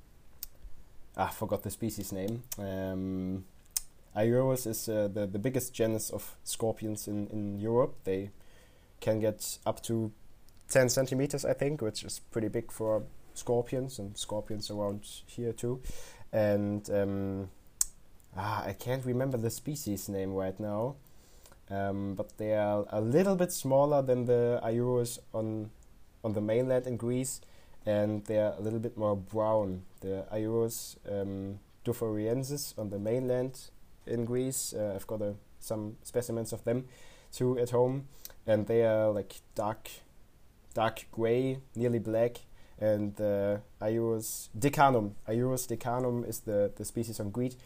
ah, 1.16 1.28
I 1.28 1.30
forgot 1.30 1.62
the 1.62 1.70
species 1.70 2.10
name. 2.10 2.42
Um, 2.58 3.44
Iurus 4.16 4.66
is 4.66 4.88
uh, 4.88 5.06
the, 5.06 5.28
the 5.28 5.38
biggest 5.38 5.72
genus 5.72 6.10
of 6.10 6.34
scorpions 6.42 7.06
in, 7.06 7.28
in 7.28 7.58
Europe. 7.58 7.94
They 8.02 8.30
can 9.00 9.20
get 9.20 9.58
up 9.64 9.84
to 9.84 10.10
10 10.68 10.88
centimeters, 10.88 11.44
I 11.44 11.52
think, 11.52 11.80
which 11.80 12.02
is 12.02 12.18
pretty 12.32 12.48
big 12.48 12.72
for 12.72 13.04
scorpions 13.34 13.98
and 13.98 14.16
scorpions 14.16 14.70
around 14.70 15.06
here 15.26 15.52
too. 15.52 15.80
And 16.32 16.88
um, 16.90 17.48
ah, 18.36 18.64
I 18.64 18.72
can't 18.72 19.04
remember 19.04 19.36
the 19.36 19.50
species 19.50 20.08
name 20.08 20.32
right 20.34 20.58
now, 20.58 20.96
um, 21.70 22.14
but 22.14 22.36
they 22.38 22.54
are 22.54 22.84
a 22.90 23.00
little 23.00 23.36
bit 23.36 23.52
smaller 23.52 24.02
than 24.02 24.26
the 24.26 24.60
Iurus 24.62 25.18
on 25.32 25.70
on 26.22 26.34
the 26.34 26.40
mainland 26.40 26.86
in 26.86 26.96
Greece, 26.96 27.40
and 27.86 28.24
they 28.26 28.38
are 28.38 28.54
a 28.58 28.60
little 28.60 28.78
bit 28.78 28.96
more 28.96 29.16
brown. 29.16 29.82
The 30.00 30.26
Iurus 30.32 30.96
um, 31.08 31.58
dufouriensis 31.84 32.78
on 32.78 32.90
the 32.90 32.98
mainland 32.98 33.70
in 34.06 34.24
Greece. 34.24 34.74
Uh, 34.74 34.92
I've 34.94 35.06
got 35.06 35.22
uh, 35.22 35.32
some 35.58 35.96
specimens 36.02 36.52
of 36.52 36.64
them 36.64 36.86
too 37.32 37.58
at 37.58 37.70
home, 37.70 38.08
and 38.46 38.66
they 38.66 38.84
are 38.84 39.10
like 39.10 39.40
dark, 39.54 39.90
dark 40.74 41.06
gray, 41.12 41.58
nearly 41.74 41.98
black, 41.98 42.40
and 42.80 43.20
uh, 43.20 43.58
Iurus 43.82 44.48
dekanum. 44.58 45.12
Iurus 45.28 45.66
dekanum 45.68 46.28
is 46.28 46.40
the, 46.40 46.72
the 46.76 46.84
species 46.84 47.20
on 47.20 47.30
Crete, 47.30 47.56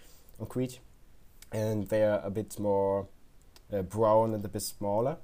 on 0.40 0.47
Crete, 0.47 0.80
and 1.52 1.88
they 1.88 2.02
are 2.02 2.21
a 2.25 2.30
bit 2.30 2.59
more 2.59 3.06
uh, 3.73 3.83
brown 3.83 4.35
and 4.35 4.44
a 4.44 4.49
bit 4.49 4.62
smaller. 4.62 5.16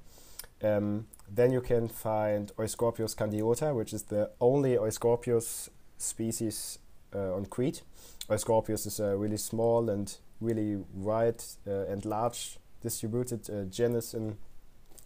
Um, 0.62 1.06
then 1.28 1.52
you 1.52 1.60
can 1.60 1.88
find 1.88 2.52
Euscorpius 2.56 3.16
candiota, 3.16 3.74
which 3.74 3.92
is 3.92 4.04
the 4.04 4.30
only 4.40 4.76
Euscorpius 4.76 5.68
species 5.98 6.78
uh, 7.14 7.34
on 7.34 7.46
Crete. 7.46 7.82
Euscorpius 8.28 8.86
is 8.86 9.00
a 9.00 9.16
really 9.16 9.36
small 9.36 9.90
and 9.90 10.16
really 10.40 10.76
wide 10.94 11.42
uh, 11.66 11.86
and 11.86 12.04
large 12.04 12.58
distributed 12.82 13.48
uh, 13.50 13.64
genus 13.64 14.14
in 14.14 14.36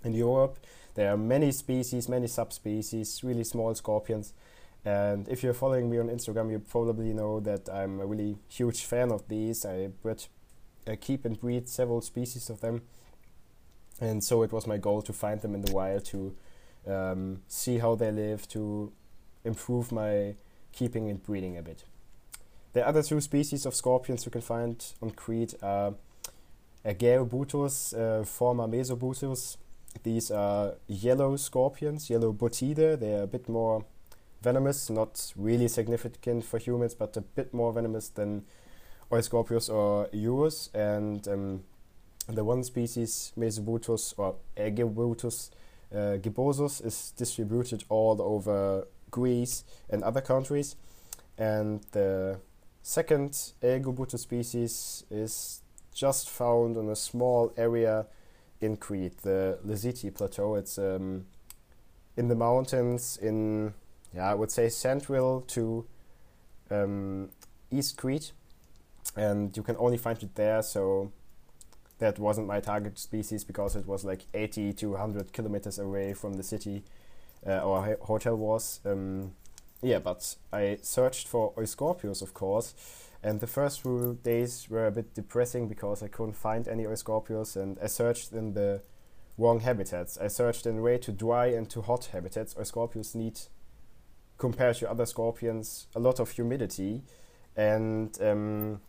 in 0.04 0.12
Europe. 0.12 0.58
There 0.94 1.10
are 1.10 1.16
many 1.16 1.50
species, 1.50 2.08
many 2.08 2.28
subspecies, 2.28 3.24
really 3.24 3.44
small 3.44 3.74
scorpions, 3.74 4.32
and 4.84 5.28
if 5.28 5.42
you're 5.42 5.54
following 5.54 5.88
me 5.90 5.98
on 5.98 6.08
Instagram, 6.08 6.50
you 6.50 6.58
probably 6.58 7.12
know 7.12 7.40
that 7.40 7.68
I'm 7.68 8.00
a 8.00 8.06
really 8.06 8.36
huge 8.48 8.84
fan 8.84 9.10
of 9.10 9.26
these. 9.28 9.64
I 9.64 9.88
bred, 10.02 10.24
keep 11.00 11.24
and 11.24 11.40
breed 11.40 11.68
several 11.68 12.00
species 12.00 12.50
of 12.50 12.60
them, 12.60 12.82
and 14.00 14.22
so 14.22 14.42
it 14.42 14.52
was 14.52 14.66
my 14.66 14.76
goal 14.76 15.02
to 15.02 15.12
find 15.12 15.40
them 15.40 15.54
in 15.54 15.62
the 15.62 15.72
wild 15.72 16.04
to 16.06 16.34
um, 16.86 17.42
see 17.48 17.78
how 17.78 17.94
they 17.94 18.12
live, 18.12 18.46
to 18.48 18.92
improve 19.44 19.92
my 19.92 20.34
keeping 20.72 21.08
and 21.08 21.22
breeding 21.22 21.56
a 21.56 21.62
bit. 21.62 21.84
The 22.74 22.86
other 22.86 23.02
two 23.02 23.20
species 23.20 23.66
of 23.66 23.74
scorpions 23.74 24.26
you 24.26 24.32
can 24.32 24.40
find 24.40 24.84
on 25.00 25.10
Crete 25.12 25.54
are 25.62 25.94
Aegaeobuthus, 26.84 27.94
uh, 27.94 28.24
forma 28.24 28.66
mesobuthus. 28.68 29.56
These 30.02 30.32
are 30.32 30.74
yellow 30.88 31.36
scorpions, 31.36 32.10
yellow 32.10 32.32
botide. 32.32 32.98
They 32.98 33.14
are 33.14 33.22
a 33.22 33.26
bit 33.28 33.48
more 33.48 33.84
venomous, 34.44 34.90
not 34.90 35.32
really 35.36 35.68
significant 35.68 36.44
for 36.44 36.58
humans, 36.58 36.94
but 36.94 37.16
a 37.16 37.20
bit 37.20 37.52
more 37.52 37.72
venomous 37.72 38.08
than 38.10 38.44
Euscorpius 39.10 39.68
or 39.68 40.08
Iurus. 40.12 40.68
And 40.74 41.26
um, 41.26 41.64
the 42.28 42.44
one 42.44 42.62
species, 42.62 43.32
Mesobuthus 43.36 44.14
or 44.16 44.36
Aegaeobuthus 44.56 45.50
uh, 45.92 46.18
gibbosus, 46.22 46.84
is 46.84 47.12
distributed 47.16 47.84
all 47.88 48.20
over 48.20 48.86
Greece 49.10 49.64
and 49.90 50.02
other 50.02 50.20
countries. 50.20 50.76
And 51.38 51.82
the 51.92 52.38
second 52.82 53.30
Aegaeobuthus 53.62 54.20
species 54.20 55.04
is 55.10 55.62
just 55.94 56.28
found 56.28 56.76
on 56.76 56.88
a 56.88 56.96
small 56.96 57.52
area 57.56 58.06
in 58.60 58.76
Crete, 58.76 59.22
the 59.22 59.58
Lasithi 59.66 60.12
Plateau. 60.14 60.56
It's 60.56 60.78
um, 60.78 61.26
in 62.16 62.28
the 62.28 62.34
mountains 62.34 63.18
in 63.20 63.74
yeah, 64.14 64.30
I 64.30 64.34
would 64.34 64.50
say 64.50 64.68
central 64.68 65.40
to 65.48 65.86
um, 66.70 67.30
East 67.70 67.96
Crete, 67.96 68.32
and 69.16 69.56
you 69.56 69.62
can 69.62 69.76
only 69.78 69.98
find 69.98 70.22
it 70.22 70.34
there. 70.34 70.62
So 70.62 71.12
that 71.98 72.18
wasn't 72.18 72.46
my 72.46 72.60
target 72.60 72.98
species 72.98 73.44
because 73.44 73.76
it 73.76 73.86
was 73.86 74.04
like 74.04 74.26
80 74.32 74.72
to 74.74 74.90
100 74.90 75.32
kilometers 75.32 75.78
away 75.78 76.12
from 76.14 76.34
the 76.34 76.42
city 76.42 76.84
uh, 77.46 77.52
our 77.52 77.96
hotel 78.02 78.36
was. 78.36 78.80
Um, 78.84 79.32
yeah, 79.82 79.98
but 79.98 80.36
I 80.52 80.78
searched 80.82 81.28
for 81.28 81.52
Euscorpius, 81.54 82.22
of 82.22 82.32
course, 82.32 82.74
and 83.22 83.40
the 83.40 83.46
first 83.46 83.82
few 83.82 84.18
days 84.22 84.66
were 84.70 84.86
a 84.86 84.90
bit 84.90 85.14
depressing 85.14 85.68
because 85.68 86.02
I 86.02 86.08
couldn't 86.08 86.36
find 86.36 86.66
any 86.66 86.84
Euscorpius, 86.84 87.56
and 87.56 87.78
I 87.82 87.86
searched 87.86 88.32
in 88.32 88.54
the 88.54 88.80
wrong 89.36 89.60
habitats. 89.60 90.16
I 90.18 90.28
searched 90.28 90.66
in 90.66 90.80
way 90.80 90.98
too 90.98 91.12
dry 91.12 91.46
and 91.46 91.68
too 91.68 91.82
hot 91.82 92.06
habitats. 92.12 92.54
Euscorpius 92.54 93.14
need 93.14 93.38
compared 94.38 94.76
to 94.76 94.90
other 94.90 95.06
scorpions, 95.06 95.86
a 95.94 96.00
lot 96.00 96.20
of 96.20 96.30
humidity. 96.30 97.02
And 97.56 98.16
um, 98.20 98.80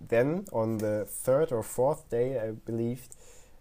then 0.00 0.46
on 0.52 0.78
the 0.78 1.04
third 1.06 1.52
or 1.52 1.62
fourth 1.62 2.08
day, 2.08 2.38
I 2.38 2.52
believe, 2.52 3.08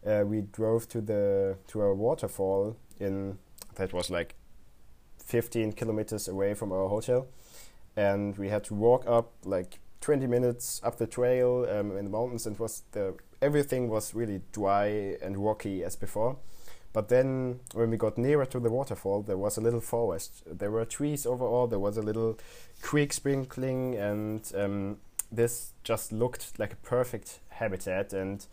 uh, 0.06 0.24
we 0.26 0.42
drove 0.42 0.88
to 0.90 1.02
the 1.02 1.58
to 1.68 1.82
a 1.82 1.94
waterfall 1.94 2.76
in 3.00 3.38
that 3.76 3.94
was 3.94 4.10
like 4.10 4.36
15 5.24 5.74
kilometers 5.74 6.28
away 6.28 6.54
from 6.54 6.72
our 6.72 6.88
hotel, 6.88 7.28
and 7.96 8.38
we 8.38 8.50
had 8.50 8.64
to 8.66 8.74
walk 8.74 9.06
up 9.08 9.34
like 9.46 9.80
20 10.02 10.26
minutes 10.28 10.82
up 10.84 10.98
the 10.98 11.08
trail 11.08 11.68
um, 11.70 11.96
in 11.98 12.06
the 12.06 12.10
mountains, 12.10 12.48
and 12.48 12.58
was 12.58 12.84
the 12.92 13.16
everything 13.42 13.90
was 13.90 14.16
really 14.16 14.42
dry 14.52 15.18
and 15.22 15.38
rocky 15.38 15.84
as 15.84 15.96
before. 15.96 16.38
But 16.94 17.08
then, 17.08 17.62
when 17.74 17.90
we 17.90 17.98
got 17.98 18.18
nearer 18.18 18.46
to 18.48 18.60
the 18.60 18.70
waterfall, 18.70 19.22
there 19.22 19.38
was 19.38 19.58
a 19.58 19.62
little 19.62 19.80
forest. 19.80 20.44
There 20.46 20.72
were 20.72 20.84
trees 20.84 21.26
overall. 21.26 21.68
There 21.68 21.80
was 21.80 21.98
a 21.98 22.02
little 22.02 22.38
creek 22.82 23.14
sprinkling, 23.14 23.96
and 23.96 24.52
um, 24.56 24.98
this 25.32 25.74
just 25.84 26.12
looked 26.12 26.60
like 26.60 26.74
a 26.74 26.78
perfect 26.78 27.40
habitat. 27.50 28.12
And 28.12 28.46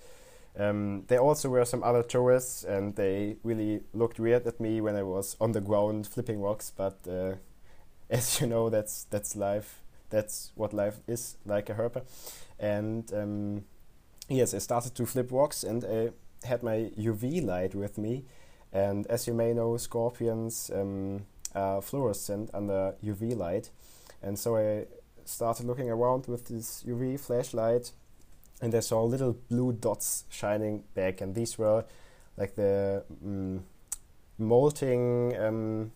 um, 0.56 1.04
there 1.08 1.20
also 1.20 1.48
were 1.48 1.64
some 1.64 1.82
other 1.82 2.04
tourists, 2.04 2.62
and 2.62 2.94
they 2.94 3.36
really 3.42 3.80
looked 3.92 4.20
weird 4.20 4.46
at 4.46 4.60
me 4.60 4.80
when 4.80 4.94
I 4.94 5.02
was 5.02 5.36
on 5.40 5.52
the 5.52 5.60
ground 5.60 6.06
flipping 6.06 6.40
rocks. 6.40 6.72
But 6.74 6.98
uh, 7.08 7.34
as 8.10 8.40
you 8.40 8.46
know, 8.46 8.70
that's 8.70 9.04
that's 9.04 9.34
life. 9.34 9.82
That's 10.10 10.52
what 10.54 10.72
life 10.72 11.00
is 11.08 11.36
like 11.44 11.68
a 11.68 11.74
herper. 11.74 12.02
And 12.58 13.12
um, 13.12 13.64
yes, 14.28 14.54
I 14.54 14.58
started 14.58 14.94
to 14.94 15.06
flip 15.06 15.32
rocks, 15.32 15.64
and 15.64 15.84
I 15.84 16.10
had 16.44 16.62
my 16.62 16.90
UV 16.98 17.44
light 17.44 17.74
with 17.74 17.98
me, 17.98 18.24
and 18.72 19.06
as 19.06 19.26
you 19.26 19.34
may 19.34 19.52
know, 19.52 19.76
scorpions 19.76 20.70
um, 20.74 21.26
are 21.54 21.82
fluorescent 21.82 22.50
under 22.54 22.94
UV 23.04 23.36
light, 23.36 23.70
and 24.22 24.38
so 24.38 24.56
I 24.56 24.86
started 25.24 25.66
looking 25.66 25.90
around 25.90 26.26
with 26.26 26.48
this 26.48 26.84
UV 26.86 27.20
flashlight, 27.20 27.92
and 28.60 28.74
I 28.74 28.80
saw 28.80 29.02
little 29.02 29.36
blue 29.48 29.72
dots 29.72 30.24
shining 30.28 30.84
back, 30.94 31.20
and 31.20 31.34
these 31.34 31.58
were 31.58 31.84
like 32.36 32.54
the 32.54 33.04
um, 33.24 33.64
molting 34.38 35.36
um, 35.36 35.92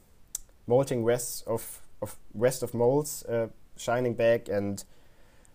molting 0.66 1.04
rests 1.04 1.42
of, 1.42 1.80
of 2.00 2.16
rest 2.34 2.62
of 2.62 2.74
molds 2.74 3.24
uh, 3.26 3.48
shining 3.76 4.14
back 4.14 4.48
and 4.48 4.84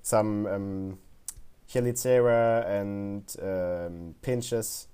some 0.01 0.45
um, 0.47 0.99
Chelicera 1.69 2.65
and 2.67 3.35
um, 3.41 4.15
pinches 4.21 4.87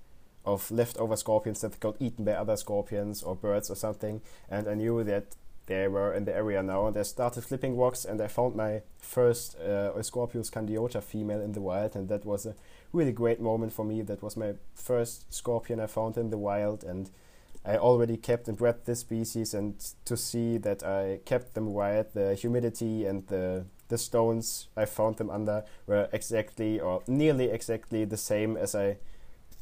of 0.46 0.70
leftover 0.72 1.16
scorpions 1.16 1.62
that 1.62 1.80
got 1.80 1.96
eaten 2.00 2.26
by 2.26 2.34
other 2.34 2.58
scorpions 2.58 3.24
or 3.24 3.36
birds 3.36 3.70
or 3.70 3.76
something. 3.76 4.22
And 4.50 4.68
I 4.68 4.74
knew 4.74 5.04
that 5.04 5.36
they 5.66 5.88
were 5.88 6.14
in 6.14 6.26
the 6.26 6.36
area 6.36 6.62
now. 6.62 6.88
And 6.88 6.98
I 6.98 7.04
started 7.04 7.44
flipping 7.44 7.78
rocks 7.78 8.06
and 8.06 8.22
I 8.22 8.28
found 8.28 8.56
my 8.56 8.82
first 8.98 9.58
uh, 9.58 10.02
Scorpius 10.02 10.50
candiota 10.50 11.02
female 11.02 11.42
in 11.42 11.54
the 11.54 11.62
wild. 11.62 11.96
And 11.96 12.10
that 12.10 12.26
was 12.26 12.46
a 12.46 12.56
really 12.92 13.14
great 13.14 13.40
moment 13.40 13.72
for 13.74 13.86
me. 13.86 14.02
That 14.02 14.22
was 14.22 14.36
my 14.36 14.54
first 14.76 15.34
scorpion 15.34 15.80
I 15.80 15.88
found 15.88 16.18
in 16.18 16.30
the 16.30 16.38
wild. 16.38 16.84
And 16.84 17.10
I 17.66 17.78
already 17.78 18.18
kept 18.18 18.50
and 18.50 18.58
bred 18.58 18.86
this 18.86 19.00
species. 19.00 19.54
And 19.54 19.80
to 20.06 20.18
see 20.18 20.58
that 20.58 20.84
I 20.84 21.20
kept 21.26 21.54
them 21.54 21.68
wild, 21.68 22.08
the 22.14 22.36
humidity 22.36 23.06
and 23.06 23.26
the 23.28 23.66
the 23.94 23.98
stones 24.00 24.70
I 24.76 24.86
found 24.86 25.18
them 25.18 25.30
under 25.30 25.64
were 25.86 26.10
exactly 26.12 26.80
or 26.80 27.04
nearly 27.06 27.52
exactly 27.52 28.06
the 28.06 28.18
same 28.18 28.58
as 28.58 28.74
I 28.74 28.98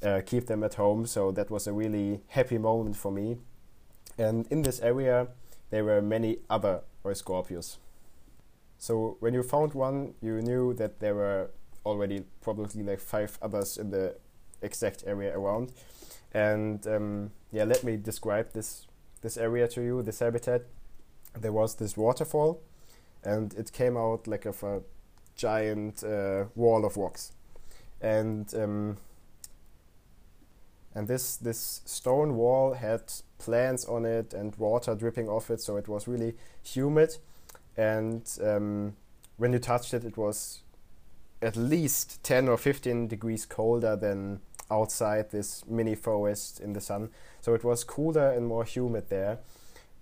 uh, 0.02 0.22
keep 0.26 0.46
them 0.46 0.64
at 0.64 0.76
home. 0.76 1.06
So 1.06 1.32
that 1.34 1.52
was 1.52 1.68
a 1.68 1.74
really 1.74 2.22
happy 2.28 2.58
moment 2.58 2.96
for 2.96 3.12
me. 3.12 3.40
And 4.18 4.48
in 4.50 4.62
this 4.62 4.80
area, 4.80 5.28
there 5.70 5.84
were 5.84 6.02
many 6.02 6.38
other 6.50 6.80
Euscorpius. 7.04 7.78
So 8.78 9.18
when 9.20 9.34
you 9.34 9.44
found 9.44 9.74
one, 9.74 10.14
you 10.22 10.42
knew 10.42 10.74
that 10.76 11.02
there 11.02 11.16
were 11.16 11.52
already 11.86 12.24
probably 12.42 12.84
like 12.84 13.02
five 13.02 13.38
others 13.42 13.78
in 13.78 13.90
the 13.92 14.16
exact 14.62 15.04
area 15.06 15.38
around. 15.38 15.74
And 16.34 16.88
um, 16.88 17.32
yeah, 17.52 17.66
let 17.66 17.84
me 17.84 17.98
describe 17.98 18.54
this 18.54 18.88
this 19.22 19.38
area 19.38 19.68
to 19.68 19.82
you, 19.82 20.02
this 20.02 20.20
habitat. 20.20 20.62
There 21.38 21.52
was 21.52 21.76
this 21.76 21.98
waterfall, 21.98 22.62
and 23.24 23.54
it 23.54 23.72
came 23.72 23.98
out 23.98 24.28
like 24.28 24.46
of 24.46 24.64
a 24.64 24.82
giant 25.36 26.04
uh, 26.04 26.46
wall 26.56 26.86
of 26.86 26.98
rocks, 26.98 27.32
and 28.02 28.54
um, 28.56 28.98
and 30.94 31.08
this 31.08 31.38
this 31.38 31.82
stone 31.86 32.36
wall 32.36 32.74
had 32.74 33.02
plants 33.38 33.86
on 33.86 34.06
it 34.06 34.34
and 34.34 34.56
water 34.58 34.96
dripping 34.96 35.30
off 35.30 35.50
it, 35.50 35.62
so 35.62 35.78
it 35.78 35.88
was 35.88 36.08
really 36.08 36.36
humid. 36.64 37.18
And 37.78 38.30
um, 38.44 38.96
when 39.38 39.54
you 39.54 39.60
touched 39.60 39.94
it, 39.94 40.04
it 40.04 40.18
was 40.18 40.62
at 41.42 41.56
least 41.56 42.24
10 42.24 42.48
or 42.48 42.58
15 42.58 43.08
degrees 43.08 43.46
colder 43.46 43.96
than 43.96 44.42
outside 44.70 45.32
this 45.32 45.66
mini 45.68 45.96
forest 45.96 46.60
in 46.60 46.74
the 46.74 46.82
sun. 46.82 47.10
So 47.42 47.54
it 47.54 47.64
was 47.64 47.84
cooler 47.84 48.32
and 48.32 48.46
more 48.46 48.64
humid 48.64 49.10
there. 49.10 49.40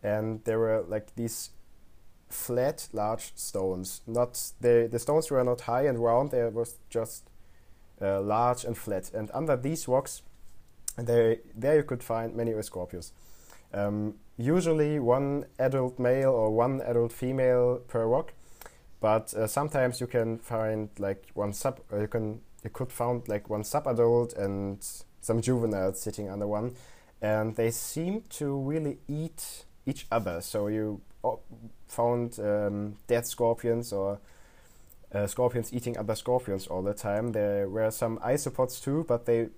And 0.03 0.43
there 0.43 0.59
were 0.59 0.83
like 0.88 1.15
these 1.15 1.51
flat, 2.29 2.88
large 2.93 3.33
stones. 3.36 4.01
Not 4.07 4.51
the 4.62 4.88
the 4.91 5.00
stones 5.00 5.29
were 5.31 5.43
not 5.43 5.62
high 5.62 5.88
and 5.88 6.00
round. 6.00 6.31
They 6.31 6.43
was 6.50 6.77
just 6.89 7.29
uh, 8.01 8.21
large 8.21 8.63
and 8.63 8.77
flat. 8.77 9.12
And 9.13 9.29
under 9.33 9.57
these 9.57 9.88
rocks, 9.88 10.21
there 10.98 11.38
there 11.55 11.75
you 11.75 11.83
could 11.83 12.03
find 12.03 12.36
many 12.36 12.51
Euscorpius. 12.51 13.12
Um, 13.74 14.15
usually 14.38 15.00
one 15.00 15.45
adult 15.59 16.00
male 16.00 16.31
or 16.31 16.51
one 16.51 16.81
adult 16.81 17.12
female 17.12 17.81
per 17.88 18.05
rock, 18.07 18.33
but 19.00 19.33
uh, 19.33 19.48
sometimes 19.48 20.01
you 20.01 20.07
can 20.07 20.39
find 20.39 20.89
like 20.98 21.27
one 21.33 21.53
sub. 21.53 21.81
Uh, 21.91 22.01
you 22.01 22.07
can 22.07 22.41
you 22.63 22.69
could 22.69 22.91
find 22.91 23.27
like 23.27 23.50
one 23.50 23.63
sub-adult 23.63 24.33
and 24.33 24.86
some 25.21 25.41
juveniles 25.41 26.01
sitting 26.01 26.29
under 26.29 26.48
one, 26.48 26.75
and 27.21 27.55
they 27.55 27.71
seem 27.71 28.24
to 28.29 28.57
really 28.57 28.98
eat 29.07 29.65
each 29.86 30.07
other. 30.12 30.41
So 30.41 30.67
you 30.67 31.01
found 31.88 32.39
um, 32.39 32.95
dead 33.07 33.25
scorpions 33.25 33.91
or 33.91 34.19
uh, 35.13 35.27
scorpions 35.27 35.73
eating 35.73 35.97
other 35.97 36.15
scorpions 36.15 36.67
all 36.67 36.82
the 36.82 36.93
time. 36.93 37.32
There 37.32 37.67
were 37.67 37.91
some 37.91 38.17
isopods 38.19 38.82
too, 38.82 39.05
but 39.08 39.25
they 39.25 39.49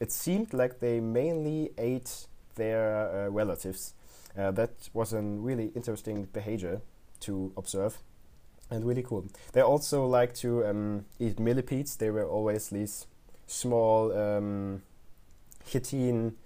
it 0.00 0.12
seemed 0.12 0.54
like 0.54 0.80
they 0.80 1.00
mainly 1.00 1.72
ate 1.76 2.26
their 2.54 3.26
uh, 3.26 3.28
relatives. 3.28 3.94
Uh, 4.38 4.50
that 4.52 4.70
was 4.94 5.12
a 5.12 5.20
really 5.20 5.72
interesting 5.74 6.28
behavior 6.32 6.80
to 7.20 7.52
observe 7.56 7.98
and 8.70 8.84
really 8.84 9.02
cool. 9.02 9.26
They 9.52 9.60
also 9.60 10.06
like 10.06 10.34
to 10.36 10.64
um, 10.66 11.04
eat 11.18 11.38
millipedes. 11.38 11.96
They 11.96 12.10
were 12.10 12.26
always 12.26 12.68
these 12.68 13.06
small 13.46 14.16
um, 14.16 14.82
chitin 15.68 16.36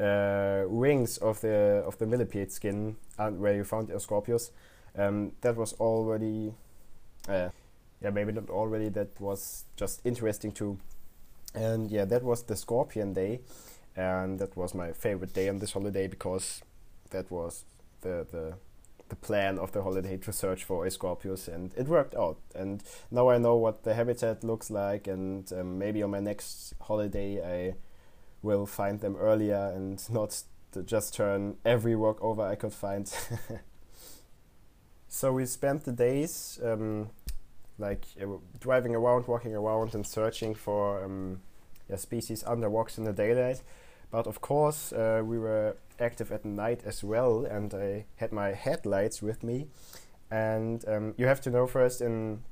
uh, 0.00 0.64
rings 0.66 1.18
of 1.18 1.40
the 1.40 1.82
of 1.86 1.98
the 1.98 2.06
millipede 2.06 2.52
skin 2.52 2.96
and 3.18 3.40
where 3.40 3.54
you 3.54 3.64
found 3.64 3.88
Euscorpius. 3.88 4.50
Um, 4.96 5.32
that 5.40 5.56
was 5.56 5.72
already, 5.74 6.54
uh, 7.28 7.48
yeah, 8.00 8.10
maybe 8.10 8.32
not 8.32 8.48
already. 8.50 8.88
That 8.88 9.20
was 9.20 9.64
just 9.76 10.00
interesting 10.04 10.52
too. 10.52 10.78
And 11.54 11.90
yeah, 11.90 12.04
that 12.06 12.22
was 12.22 12.42
the 12.42 12.56
Scorpion 12.56 13.12
Day, 13.12 13.40
and 13.96 14.38
that 14.38 14.56
was 14.56 14.74
my 14.74 14.92
favorite 14.92 15.32
day 15.32 15.48
on 15.48 15.58
this 15.58 15.72
holiday 15.72 16.06
because 16.08 16.62
that 17.10 17.30
was 17.30 17.64
the 18.00 18.26
the 18.30 18.54
the 19.08 19.16
plan 19.16 19.58
of 19.58 19.72
the 19.72 19.82
holiday 19.82 20.16
to 20.16 20.32
search 20.32 20.64
for 20.64 20.84
Euscorpius, 20.86 21.48
and 21.48 21.72
it 21.76 21.88
worked 21.88 22.14
out. 22.14 22.38
And 22.54 22.82
now 23.10 23.28
I 23.28 23.38
know 23.38 23.56
what 23.56 23.84
the 23.84 23.94
habitat 23.94 24.42
looks 24.42 24.70
like, 24.70 25.06
and 25.06 25.52
um, 25.52 25.78
maybe 25.78 26.02
on 26.02 26.10
my 26.10 26.20
next 26.20 26.74
holiday 26.80 27.40
I 27.42 27.74
will 28.44 28.66
find 28.66 29.00
them 29.00 29.16
earlier 29.16 29.72
and 29.74 30.08
not 30.10 30.42
just 30.84 31.14
turn 31.14 31.56
every 31.64 31.94
rock 31.94 32.22
over 32.22 32.42
I 32.42 32.54
could 32.54 32.72
find. 32.72 33.10
so 35.08 35.32
we 35.32 35.46
spent 35.46 35.84
the 35.84 35.92
days 35.92 36.60
um, 36.62 37.10
like 37.78 38.04
uh, 38.20 38.26
driving 38.60 38.94
around, 38.94 39.26
walking 39.26 39.54
around, 39.54 39.94
and 39.94 40.06
searching 40.06 40.54
for 40.54 41.04
um, 41.04 41.40
yeah, 41.88 41.96
species 41.96 42.44
under 42.46 42.68
rocks 42.68 42.98
in 42.98 43.04
the 43.04 43.12
daylight. 43.12 43.62
But 44.10 44.26
of 44.26 44.40
course, 44.40 44.92
uh, 44.92 45.22
we 45.24 45.38
were 45.38 45.76
active 45.98 46.30
at 46.30 46.44
night 46.44 46.82
as 46.84 47.02
well, 47.02 47.44
and 47.44 47.72
I 47.74 48.04
had 48.16 48.32
my 48.32 48.52
headlights 48.52 49.22
with 49.22 49.42
me. 49.42 49.68
And 50.30 50.84
um, 50.86 51.14
you 51.16 51.26
have 51.26 51.40
to 51.42 51.50
know 51.50 51.66
first 51.66 52.00
in 52.00 52.42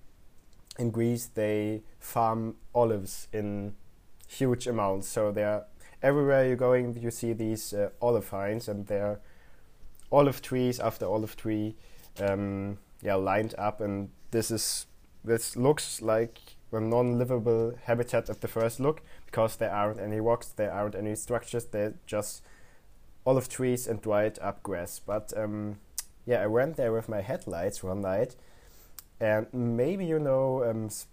in 0.78 0.90
Greece 0.90 1.26
they 1.26 1.82
farm 2.00 2.56
olives 2.74 3.28
in 3.32 3.74
huge 4.26 4.66
amounts, 4.66 5.08
so 5.08 5.30
they're 5.30 5.64
everywhere 6.02 6.46
you're 6.46 6.56
going, 6.56 6.98
you 7.00 7.10
see 7.10 7.32
these 7.32 7.72
uh, 7.72 7.90
olive 8.00 8.26
vines, 8.26 8.68
and 8.68 8.86
they're 8.86 9.20
olive 10.10 10.42
trees 10.42 10.80
after 10.80 11.06
olive 11.06 11.36
tree, 11.36 11.76
um, 12.20 12.78
yeah, 13.02 13.14
lined 13.14 13.54
up, 13.58 13.80
and 13.80 14.10
this 14.30 14.50
is 14.50 14.86
this 15.24 15.56
looks 15.56 16.02
like 16.02 16.38
a 16.72 16.80
non-livable 16.80 17.74
habitat 17.84 18.28
at 18.28 18.40
the 18.40 18.48
first 18.48 18.80
look 18.80 19.02
because 19.26 19.56
there 19.56 19.70
aren't 19.70 20.00
any 20.00 20.20
rocks, 20.20 20.48
there 20.48 20.72
aren't 20.72 20.94
any 20.94 21.14
structures, 21.14 21.66
they're 21.66 21.94
just 22.06 22.42
olive 23.24 23.48
trees 23.48 23.86
and 23.86 24.02
dried 24.02 24.38
up 24.40 24.62
grass. 24.62 24.98
But 24.98 25.32
um, 25.36 25.78
yeah, 26.26 26.42
I 26.42 26.46
went 26.46 26.76
there 26.76 26.92
with 26.92 27.08
my 27.08 27.20
headlights 27.20 27.82
one 27.82 28.00
night, 28.00 28.36
and 29.20 29.46
maybe 29.52 30.04
you 30.04 30.18
know 30.18 30.64
um, 30.64 30.90
sp 30.90 31.08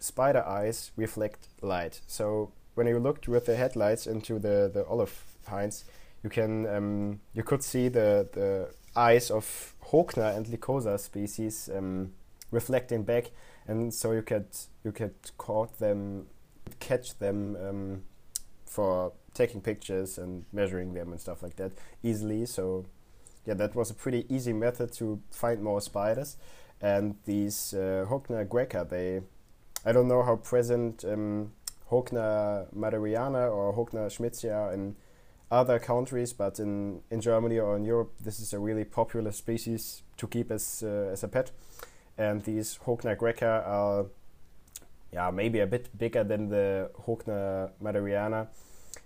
spider 0.00 0.44
eyes 0.44 0.92
reflect 0.96 1.48
light. 1.60 2.00
So 2.06 2.52
when 2.78 2.86
you 2.86 3.00
looked 3.00 3.26
with 3.26 3.46
the 3.46 3.56
headlights 3.56 4.06
into 4.06 4.38
the, 4.38 4.70
the 4.72 4.86
olive 4.86 5.24
pines, 5.44 5.84
you 6.22 6.30
can 6.30 6.64
um, 6.68 7.20
you 7.34 7.42
could 7.42 7.62
see 7.62 7.88
the, 7.88 8.28
the 8.32 8.70
eyes 8.94 9.30
of 9.32 9.74
Hogna 9.90 10.36
and 10.36 10.46
Lycosa 10.46 10.98
species 10.98 11.68
um, 11.76 12.12
reflecting 12.52 13.02
back, 13.02 13.32
and 13.66 13.92
so 13.92 14.12
you 14.12 14.22
could 14.22 14.46
you 14.84 14.92
could 14.92 15.14
caught 15.36 15.80
them, 15.80 16.28
catch 16.78 17.18
them 17.18 17.56
um, 17.56 18.02
for 18.64 19.12
taking 19.34 19.60
pictures 19.60 20.16
and 20.16 20.44
measuring 20.52 20.94
them 20.94 21.10
and 21.10 21.20
stuff 21.20 21.42
like 21.42 21.56
that 21.56 21.72
easily. 22.04 22.46
So 22.46 22.86
yeah, 23.44 23.54
that 23.54 23.74
was 23.74 23.90
a 23.90 23.94
pretty 23.94 24.24
easy 24.28 24.52
method 24.52 24.92
to 24.94 25.20
find 25.32 25.62
more 25.62 25.80
spiders. 25.80 26.36
And 26.80 27.16
these 27.24 27.74
uh, 27.74 28.06
Hogna 28.08 28.46
graeca, 28.46 28.88
they 28.88 29.22
I 29.84 29.90
don't 29.92 30.06
know 30.06 30.22
how 30.22 30.36
present 30.36 31.04
um, 31.04 31.52
Hogna 31.90 32.66
maderiana 32.74 33.50
or 33.50 33.72
Hogna 33.74 34.08
schmitzi 34.08 34.74
in 34.74 34.96
other 35.50 35.78
countries, 35.78 36.32
but 36.32 36.58
in, 36.58 37.00
in 37.10 37.20
Germany 37.20 37.58
or 37.58 37.76
in 37.76 37.84
Europe, 37.84 38.12
this 38.20 38.38
is 38.40 38.52
a 38.52 38.58
really 38.58 38.84
popular 38.84 39.32
species 39.32 40.02
to 40.18 40.26
keep 40.26 40.50
as, 40.50 40.82
uh, 40.86 41.10
as 41.12 41.24
a 41.24 41.28
pet. 41.28 41.50
And 42.18 42.42
these 42.44 42.78
Hogna 42.84 43.16
graeca 43.16 43.66
are 43.66 44.06
yeah, 45.12 45.30
maybe 45.30 45.60
a 45.60 45.66
bit 45.66 45.96
bigger 45.96 46.24
than 46.24 46.48
the 46.48 46.90
Hogna 47.06 47.70
maderiana. 47.82 48.48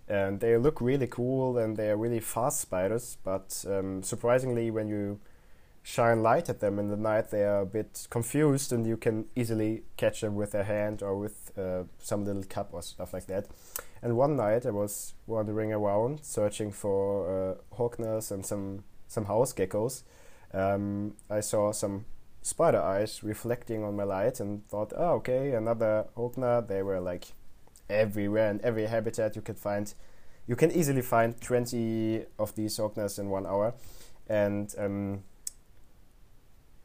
And 0.09 0.41
they 0.41 0.57
look 0.57 0.81
really 0.81 1.07
cool 1.07 1.59
and 1.59 1.77
they 1.77 1.91
are 1.91 1.97
really 1.97 2.21
fast 2.21 2.61
spiders, 2.61 3.17
but 3.23 3.65
um, 3.69 4.03
surprisingly, 4.03 4.71
when 4.71 4.89
you 4.89 5.21
shine 5.83 6.23
light 6.23 6.49
at 6.49 6.61
them 6.61 6.79
in 6.79 6.89
the 6.89 6.97
night, 6.97 7.31
they 7.31 7.45
are 7.45 7.61
a 7.61 7.67
bit 7.67 8.07
confused, 8.11 8.73
and 8.73 8.87
you 8.87 8.97
can 8.97 9.27
easily 9.35 9.83
catch 9.97 10.21
them 10.21 10.35
with 10.35 10.55
a 10.55 10.65
hand 10.65 11.03
or 11.03 11.17
with 11.17 11.53
uh, 11.59 11.85
some 11.99 12.25
little 12.25 12.45
cup 12.45 12.71
or 12.73 12.83
stuff 12.83 13.13
like 13.13 13.27
that. 13.27 13.47
And 14.03 14.17
one 14.17 14.37
night, 14.37 14.67
I 14.67 14.71
was 14.71 15.15
wandering 15.27 15.73
around 15.73 16.21
searching 16.23 16.73
for 16.73 17.59
uh, 17.73 17.77
Hognas 17.77 18.31
and 18.31 18.45
some 18.45 18.85
some 19.13 19.27
house 19.27 19.53
geckos, 19.53 20.03
um, 20.55 21.15
I 21.31 21.41
saw 21.41 21.73
some 21.73 22.05
spider 22.43 22.81
eyes 22.81 23.23
reflecting 23.23 23.85
on 23.85 23.97
my 23.97 24.05
light 24.05 24.41
and 24.41 24.67
thought, 24.69 24.93
oh, 24.97 25.15
okay, 25.15 25.53
another 25.53 26.07
Hogna. 26.17 26.67
They 26.67 26.83
were 26.83 27.01
like 27.01 27.27
everywhere 27.89 28.51
in 28.51 28.61
every 28.65 28.87
habitat 28.87 29.37
you 29.37 29.43
could 29.43 29.59
find. 29.59 29.93
You 30.47 30.57
can 30.57 30.73
easily 30.73 31.03
find 31.03 31.41
20 31.41 32.25
of 32.39 32.55
these 32.55 32.79
Hognas 32.79 33.19
in 33.19 33.31
one 33.31 33.47
hour. 33.47 33.75
And 34.29 34.75
um, 34.79 35.25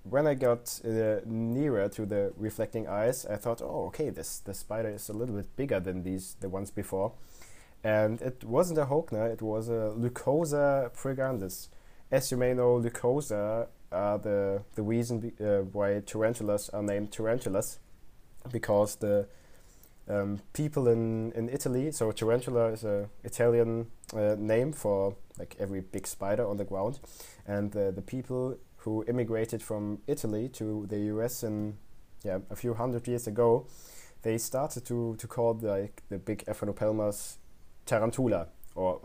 when 0.10 0.28
I 0.28 0.34
got 0.34 0.80
uh, 0.86 1.22
nearer 1.26 1.90
to 1.90 2.06
the 2.06 2.34
reflecting 2.38 2.88
eyes, 2.88 3.26
I 3.26 3.36
thought, 3.36 3.62
oh, 3.62 3.86
okay, 3.88 4.10
this 4.10 4.40
the 4.40 4.54
spider 4.54 4.90
is 4.90 5.10
a 5.10 5.14
little 5.14 5.36
bit 5.36 5.56
bigger 5.56 5.80
than 5.80 6.04
these 6.04 6.36
the 6.40 6.50
ones 6.50 6.72
before, 6.72 7.14
and 7.84 8.22
it 8.22 8.44
wasn't 8.44 8.80
a 8.80 8.86
Hogna, 8.86 9.32
it 9.32 9.42
was 9.42 9.70
a 9.70 9.94
Lycosa 9.98 10.92
praegrandis. 10.96 11.70
As 12.12 12.32
you 12.32 12.38
may 12.38 12.54
know, 12.54 12.80
Lycosa 12.80 13.68
are 13.92 14.18
the 14.18 14.64
the 14.76 14.82
reason 14.82 15.20
be, 15.20 15.34
uh, 15.40 15.62
why 15.72 16.02
tarantulas 16.06 16.70
are 16.70 16.84
named 16.84 17.12
tarantulas, 17.12 17.80
because 18.52 18.96
the 18.98 19.28
um, 20.10 20.40
people 20.54 20.88
in, 20.88 21.34
in 21.34 21.50
Italy, 21.50 21.92
so 21.92 22.12
tarantula 22.12 22.68
is 22.68 22.84
a 22.84 23.10
Italian 23.24 23.88
uh, 24.14 24.36
name 24.38 24.72
for 24.72 25.16
like 25.38 25.56
every 25.60 25.82
big 25.82 26.08
spider 26.08 26.48
on 26.48 26.58
the 26.58 26.66
ground, 26.66 27.00
and 27.46 27.72
the 27.72 28.02
people 28.06 28.58
who 28.88 29.04
immigrated 29.06 29.62
from 29.62 30.00
Italy 30.08 30.48
to 30.48 30.86
the 30.88 31.00
US 31.14 31.44
in 31.44 31.78
yeah 32.24 32.40
a 32.50 32.56
few 32.56 32.74
hundred 32.74 33.06
years 33.06 33.28
ago, 33.28 33.68
they 34.22 34.38
started 34.38 34.86
to 34.86 35.18
to 35.18 35.28
call 35.28 35.60
like 35.62 36.04
the 36.08 36.18
big 36.18 36.46
Aphonopelmas 36.46 37.36
tarantula 37.86 38.48
or 38.76 39.02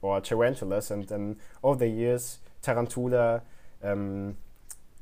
or 0.00 0.20
tarantulas, 0.22 0.90
and 0.90 1.06
then 1.08 1.36
over 1.62 1.80
the 1.80 1.88
years 1.88 2.38
tarantula 2.62 3.42
um, 3.82 4.38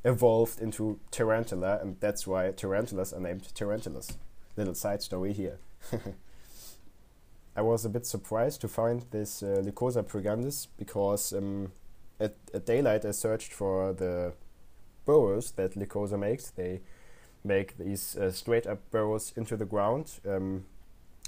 evolved 0.03 0.59
into 0.59 0.99
tarantula, 1.11 1.79
and 1.81 1.95
that's 2.01 2.27
why 2.27 2.51
tarantulas 2.51 3.13
are 3.13 3.21
named 3.21 3.47
tarantulas. 3.55 4.17
Little 4.57 4.75
side 4.75 5.01
story 5.01 5.31
here. 5.31 5.59
I 7.55 7.61
was 7.61 7.85
a 7.85 7.89
bit 7.89 8.05
surprised 8.05 8.59
to 8.61 8.67
find 8.67 9.05
this 9.11 9.41
uh, 9.41 9.61
Lycosa 9.63 10.03
praegrandis 10.03 10.67
because 10.77 11.31
um, 11.31 11.71
at, 12.19 12.35
at 12.53 12.65
daylight 12.65 13.05
I 13.05 13.11
searched 13.11 13.53
for 13.53 13.93
the 13.93 14.33
burrows 15.05 15.51
that 15.51 15.75
Lycosa 15.75 16.19
makes. 16.19 16.49
They 16.51 16.81
make 17.43 17.77
these 17.77 18.17
uh, 18.17 18.31
straight 18.31 18.67
up 18.67 18.79
burrows 18.91 19.33
into 19.35 19.55
the 19.55 19.65
ground 19.65 20.19
um, 20.27 20.65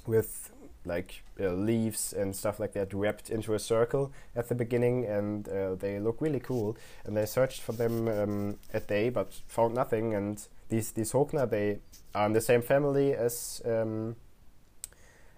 with 0.05 0.51
like 0.85 1.23
uh, 1.39 1.49
leaves 1.49 2.11
and 2.13 2.35
stuff 2.35 2.59
like 2.59 2.73
that 2.73 2.93
wrapped 2.93 3.29
into 3.29 3.53
a 3.53 3.59
circle 3.59 4.11
at 4.35 4.49
the 4.49 4.55
beginning, 4.55 5.05
and 5.05 5.47
uh, 5.47 5.75
they 5.75 5.99
look 5.99 6.21
really 6.21 6.39
cool. 6.39 6.75
And 7.05 7.17
I 7.17 7.25
searched 7.25 7.61
for 7.61 7.73
them 7.73 8.07
um, 8.07 8.57
at 8.73 8.87
day, 8.87 9.09
but 9.09 9.33
found 9.47 9.75
nothing. 9.75 10.13
And 10.13 10.41
these 10.69 10.91
these 10.91 11.11
Hogna, 11.11 11.49
they 11.49 11.79
are 12.15 12.25
in 12.25 12.33
the 12.33 12.41
same 12.41 12.61
family 12.61 13.13
as 13.13 13.61
um, 13.65 14.15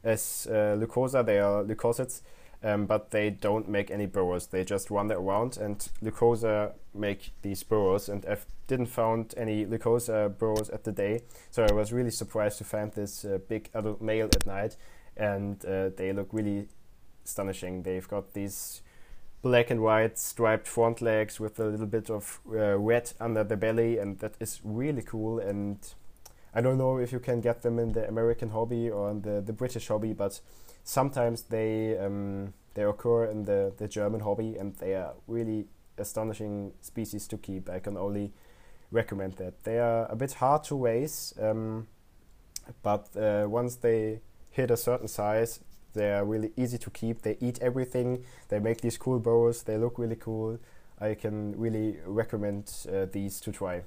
as 0.03 0.47
uh, 0.49 0.77
Lycosa. 0.77 1.25
They 1.25 1.39
are 1.39 1.63
lycosids, 1.63 2.21
um, 2.63 2.85
but 2.85 3.11
they 3.11 3.29
don't 3.29 3.67
make 3.67 3.91
any 3.91 4.05
burrows. 4.05 4.47
They 4.47 4.63
just 4.63 4.89
wander 4.89 5.15
around, 5.15 5.57
and 5.57 5.77
Lycosa 6.01 6.73
make 6.93 7.31
these 7.41 7.63
burrows. 7.63 8.09
And 8.09 8.25
I 8.25 8.37
didn't 8.67 8.87
found 8.87 9.33
any 9.37 9.65
Lycosa 9.65 10.37
burrows 10.37 10.69
at 10.69 10.83
the 10.83 10.91
day, 10.91 11.21
so 11.51 11.65
I 11.69 11.73
was 11.73 11.91
really 11.91 12.11
surprised 12.11 12.57
to 12.59 12.63
find 12.63 12.91
this 12.93 13.25
uh, 13.25 13.39
big 13.47 13.69
adult 13.73 14.01
male 14.01 14.29
at 14.33 14.47
night, 14.47 14.77
and 15.17 15.63
uh, 15.65 15.89
they 15.95 16.13
look 16.13 16.29
really 16.31 16.67
astonishing. 17.25 17.83
They've 17.83 18.07
got 18.07 18.33
these 18.33 18.81
black 19.41 19.69
and 19.69 19.81
white 19.81 20.17
striped 20.17 20.67
front 20.67 21.01
legs 21.01 21.39
with 21.39 21.59
a 21.59 21.65
little 21.65 21.85
bit 21.85 22.09
of 22.09 22.39
uh, 22.49 22.77
red 22.77 23.11
under 23.19 23.43
the 23.43 23.57
belly, 23.57 23.97
and 23.97 24.17
that 24.19 24.35
is 24.39 24.61
really 24.63 25.01
cool. 25.01 25.37
And 25.39 25.77
I 26.55 26.61
don't 26.61 26.77
know 26.77 26.97
if 26.97 27.11
you 27.11 27.19
can 27.19 27.41
get 27.41 27.61
them 27.61 27.77
in 27.77 27.91
the 27.91 28.07
American 28.07 28.49
hobby 28.49 28.89
or 28.89 29.11
in 29.11 29.21
the, 29.21 29.41
the 29.41 29.53
British 29.53 29.89
hobby, 29.89 30.13
but 30.13 30.39
sometimes 30.83 31.43
they 31.43 31.97
um, 31.97 32.53
they 32.73 32.83
occur 32.83 33.25
in 33.25 33.45
the, 33.45 33.73
the 33.77 33.87
German 33.87 34.21
hobby 34.21 34.57
and 34.57 34.75
they 34.75 34.95
are 34.95 35.13
really 35.27 35.65
astonishing 35.97 36.73
species 36.81 37.27
to 37.27 37.37
keep. 37.37 37.69
I 37.69 37.79
can 37.79 37.97
only 37.97 38.33
recommend 38.91 39.33
that. 39.33 39.63
They 39.63 39.79
are 39.79 40.07
a 40.09 40.15
bit 40.15 40.33
hard 40.33 40.63
to 40.65 40.75
raise, 40.75 41.33
um, 41.39 41.87
but 42.81 43.09
uh, 43.15 43.45
once 43.47 43.75
they 43.75 44.21
hit 44.49 44.71
a 44.71 44.77
certain 44.77 45.07
size, 45.07 45.59
they 45.93 46.11
are 46.11 46.25
really 46.25 46.51
easy 46.57 46.77
to 46.79 46.89
keep. 46.89 47.21
They 47.21 47.37
eat 47.39 47.59
everything. 47.61 48.23
They 48.49 48.59
make 48.59 48.81
these 48.81 48.97
cool 48.97 49.19
bows. 49.19 49.63
They 49.63 49.77
look 49.77 49.99
really 49.99 50.15
cool. 50.15 50.59
I 50.99 51.13
can 51.15 51.57
really 51.59 51.97
recommend 52.05 52.71
uh, 52.91 53.05
these 53.11 53.39
to 53.41 53.51
try. 53.51 53.83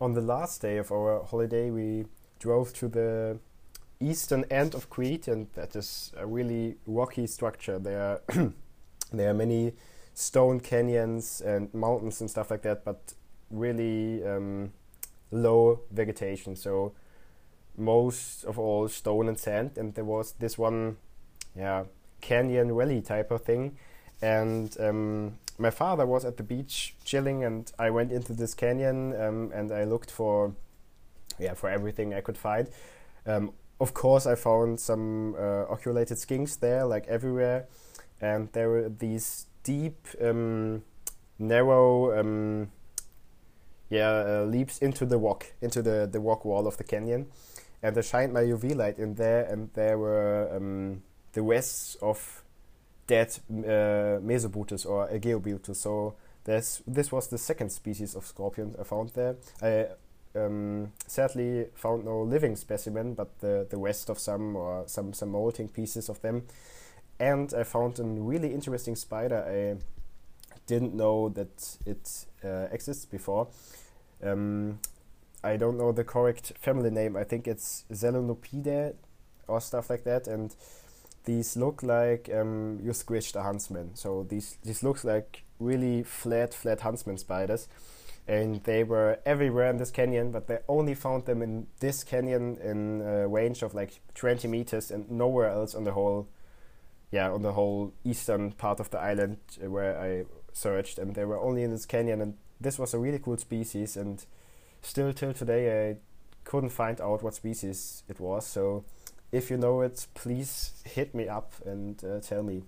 On 0.00 0.14
the 0.14 0.20
last 0.20 0.60
day 0.60 0.78
of 0.78 0.90
our 0.90 1.22
holiday, 1.22 1.70
we 1.70 2.06
drove 2.38 2.74
to 2.74 2.88
the 2.88 3.38
eastern 4.02 4.44
end 4.50 4.74
of 4.74 4.90
Crete, 4.90 5.28
and 5.28 5.48
that 5.54 5.76
is 5.76 6.12
a 6.16 6.26
really 6.26 6.76
rocky 6.86 7.26
structure. 7.26 7.78
There 7.78 8.02
are 8.02 8.20
there 9.12 9.30
are 9.30 9.34
many 9.34 9.72
stone 10.14 10.60
canyons 10.60 11.40
and 11.40 11.72
mountains 11.72 12.20
and 12.20 12.30
stuff 12.30 12.50
like 12.50 12.62
that, 12.62 12.84
but 12.84 13.14
really 13.50 14.24
um, 14.24 14.72
low 15.30 15.80
vegetation. 15.90 16.56
So 16.56 16.92
most 17.76 18.44
of 18.44 18.58
all 18.58 18.88
stone 18.88 19.28
and 19.28 19.38
sand, 19.38 19.72
and 19.76 19.94
there 19.94 20.04
was 20.04 20.32
this 20.32 20.58
one, 20.58 20.96
yeah, 21.56 21.84
canyon 22.20 22.76
valley 22.76 23.00
type 23.00 23.30
of 23.30 23.42
thing, 23.42 23.76
and 24.20 24.76
um, 24.80 25.38
my 25.58 25.70
father 25.70 26.06
was 26.06 26.24
at 26.24 26.36
the 26.36 26.42
beach 26.42 26.94
chilling, 27.04 27.44
and 27.44 27.70
I 27.78 27.90
went 27.90 28.12
into 28.12 28.32
this 28.32 28.54
canyon 28.54 29.14
um, 29.20 29.50
and 29.54 29.72
I 29.72 29.84
looked 29.84 30.10
for, 30.10 30.54
yeah, 31.38 31.54
for 31.54 31.70
everything 31.70 32.14
I 32.14 32.20
could 32.20 32.38
find. 32.38 32.68
Um, 33.26 33.52
of 33.82 33.94
course, 33.94 34.26
I 34.26 34.36
found 34.36 34.78
some 34.78 35.34
uh, 35.34 35.64
oculated 35.68 36.16
skinks 36.16 36.58
there, 36.58 36.84
like 36.86 37.06
everywhere, 37.08 37.66
and 38.20 38.48
there 38.52 38.70
were 38.70 38.88
these 38.88 39.46
deep, 39.64 40.06
um, 40.20 40.84
narrow, 41.38 42.18
um, 42.18 42.70
yeah, 43.90 44.10
uh, 44.10 44.44
leaps 44.44 44.78
into 44.78 45.04
the 45.04 45.18
rock, 45.18 45.46
into 45.60 45.82
the 45.82 46.08
the 46.10 46.20
rock 46.20 46.44
wall 46.44 46.68
of 46.68 46.76
the 46.76 46.84
canyon, 46.84 47.26
and 47.82 47.98
I 47.98 48.00
shined 48.02 48.32
my 48.32 48.42
UV 48.42 48.76
light 48.76 48.98
in 48.98 49.16
there, 49.16 49.42
and 49.44 49.70
there 49.74 49.98
were 49.98 50.48
um, 50.56 51.02
the 51.32 51.42
rests 51.42 51.96
of 52.00 52.44
dead 53.08 53.36
uh, 53.50 54.22
Mesobuthus 54.22 54.86
or 54.86 55.08
Aegaeobuthus. 55.08 55.76
So 55.76 56.14
this 56.44 56.82
this 56.86 57.10
was 57.10 57.26
the 57.28 57.38
second 57.38 57.70
species 57.70 58.14
of 58.14 58.26
scorpion 58.26 58.76
I 58.80 58.84
found 58.84 59.10
there. 59.10 59.36
I 59.60 59.88
um, 60.34 60.92
sadly 61.06 61.66
found 61.74 62.04
no 62.04 62.22
living 62.22 62.56
specimen, 62.56 63.14
but 63.14 63.40
the, 63.40 63.66
the 63.68 63.76
rest 63.76 64.08
of 64.08 64.18
some 64.18 64.56
or 64.56 64.84
some, 64.86 65.12
some 65.12 65.30
molting 65.30 65.68
pieces 65.68 66.08
of 66.08 66.20
them. 66.22 66.44
And 67.20 67.52
I 67.54 67.62
found 67.62 67.98
a 67.98 68.04
really 68.04 68.52
interesting 68.52 68.96
spider. 68.96 69.44
I 69.44 69.82
didn't 70.66 70.94
know 70.94 71.28
that 71.30 71.76
it 71.86 72.26
uh, 72.44 72.68
exists 72.72 73.04
before. 73.04 73.48
Um, 74.22 74.78
I 75.44 75.56
don't 75.56 75.76
know 75.76 75.92
the 75.92 76.04
correct 76.04 76.52
family 76.58 76.90
name. 76.90 77.16
I 77.16 77.24
think 77.24 77.46
it's 77.46 77.84
Selenopidae 77.92 78.94
or 79.48 79.60
stuff 79.60 79.90
like 79.90 80.04
that. 80.04 80.26
And 80.26 80.54
these 81.24 81.56
look 81.56 81.82
like 81.82 82.30
um, 82.34 82.80
you 82.82 82.92
squished 82.92 83.36
a 83.36 83.42
huntsman. 83.42 83.94
So 83.94 84.26
these 84.28 84.56
these 84.62 84.82
looks 84.82 85.04
like 85.04 85.42
really 85.58 86.02
flat, 86.02 86.54
flat 86.54 86.80
huntsman 86.80 87.18
spiders 87.18 87.68
and 88.26 88.62
they 88.64 88.84
were 88.84 89.18
everywhere 89.26 89.68
in 89.68 89.78
this 89.78 89.90
canyon, 89.90 90.30
but 90.30 90.46
they 90.46 90.58
only 90.68 90.94
found 90.94 91.26
them 91.26 91.42
in 91.42 91.66
this 91.80 92.04
canyon 92.04 92.56
in 92.62 93.00
a 93.00 93.26
range 93.26 93.62
of 93.62 93.74
like 93.74 94.00
20 94.14 94.46
meters 94.48 94.90
and 94.90 95.10
nowhere 95.10 95.50
else 95.50 95.74
on 95.74 95.84
the 95.84 95.92
whole, 95.92 96.28
yeah, 97.10 97.30
on 97.30 97.42
the 97.42 97.52
whole 97.52 97.92
eastern 98.04 98.52
part 98.52 98.78
of 98.78 98.90
the 98.90 98.98
island 98.98 99.38
where 99.60 99.98
I 99.98 100.24
searched, 100.52 100.98
and 100.98 101.14
they 101.14 101.24
were 101.24 101.38
only 101.38 101.62
in 101.62 101.70
this 101.70 101.86
canyon, 101.86 102.20
and 102.20 102.34
this 102.60 102.78
was 102.78 102.94
a 102.94 102.98
really 102.98 103.18
cool 103.18 103.38
species, 103.38 103.96
and 103.96 104.24
still 104.82 105.12
till 105.12 105.32
today 105.32 105.90
I 105.90 105.96
couldn't 106.44 106.70
find 106.70 107.00
out 107.00 107.22
what 107.22 107.34
species 107.34 108.04
it 108.08 108.20
was. 108.20 108.46
So 108.46 108.84
if 109.32 109.50
you 109.50 109.56
know 109.56 109.80
it, 109.80 110.06
please 110.14 110.82
hit 110.84 111.14
me 111.14 111.26
up 111.26 111.54
and 111.64 112.02
uh, 112.04 112.20
tell 112.20 112.42
me. 112.42 112.62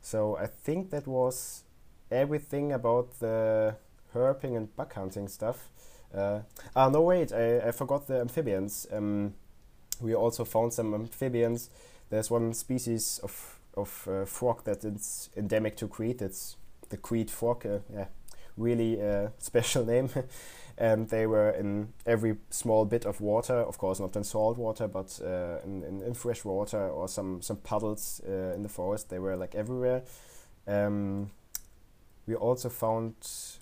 So 0.00 0.36
I 0.36 0.46
think 0.46 0.90
that 0.90 1.06
was 1.06 1.64
everything 2.10 2.72
about 2.72 3.18
the 3.20 3.76
herping 4.14 4.56
and 4.56 4.74
bug 4.76 4.92
hunting 4.92 5.28
stuff. 5.28 5.70
Uh, 6.14 6.40
ah, 6.76 6.88
no, 6.88 7.02
wait, 7.02 7.32
I, 7.32 7.68
I 7.68 7.70
forgot 7.72 8.06
the 8.06 8.20
amphibians. 8.20 8.86
Um, 8.92 9.34
we 10.00 10.14
also 10.14 10.44
found 10.44 10.72
some 10.72 10.94
amphibians. 10.94 11.70
There's 12.10 12.30
one 12.30 12.52
species 12.54 13.20
of 13.22 13.58
of 13.74 14.06
uh, 14.06 14.26
frog 14.26 14.64
that 14.64 14.84
is 14.84 15.30
endemic 15.36 15.76
to 15.76 15.88
Crete. 15.88 16.20
It's 16.20 16.56
the 16.90 16.98
Crete 16.98 17.30
frog. 17.30 17.64
Uh, 17.64 17.78
yeah, 17.92 18.06
really 18.56 19.00
uh, 19.00 19.28
special 19.38 19.84
name. 19.84 20.10
and 20.78 21.08
they 21.10 21.26
were 21.26 21.50
in 21.50 21.92
every 22.06 22.36
small 22.50 22.84
bit 22.84 23.04
of 23.04 23.20
water. 23.20 23.54
Of 23.54 23.78
course, 23.78 24.00
not 24.00 24.16
in 24.16 24.24
salt 24.24 24.58
water, 24.58 24.88
but 24.88 25.18
uh, 25.24 25.58
in, 25.64 25.82
in, 25.84 26.02
in 26.02 26.14
fresh 26.14 26.44
water 26.44 26.88
or 26.88 27.08
some 27.08 27.42
some 27.42 27.58
puddles 27.58 28.20
uh, 28.26 28.54
in 28.54 28.62
the 28.62 28.68
forest. 28.68 29.10
They 29.10 29.18
were 29.18 29.36
like 29.36 29.54
everywhere. 29.54 30.02
Um, 30.66 31.30
we 32.26 32.34
also 32.34 32.68
found 32.68 33.14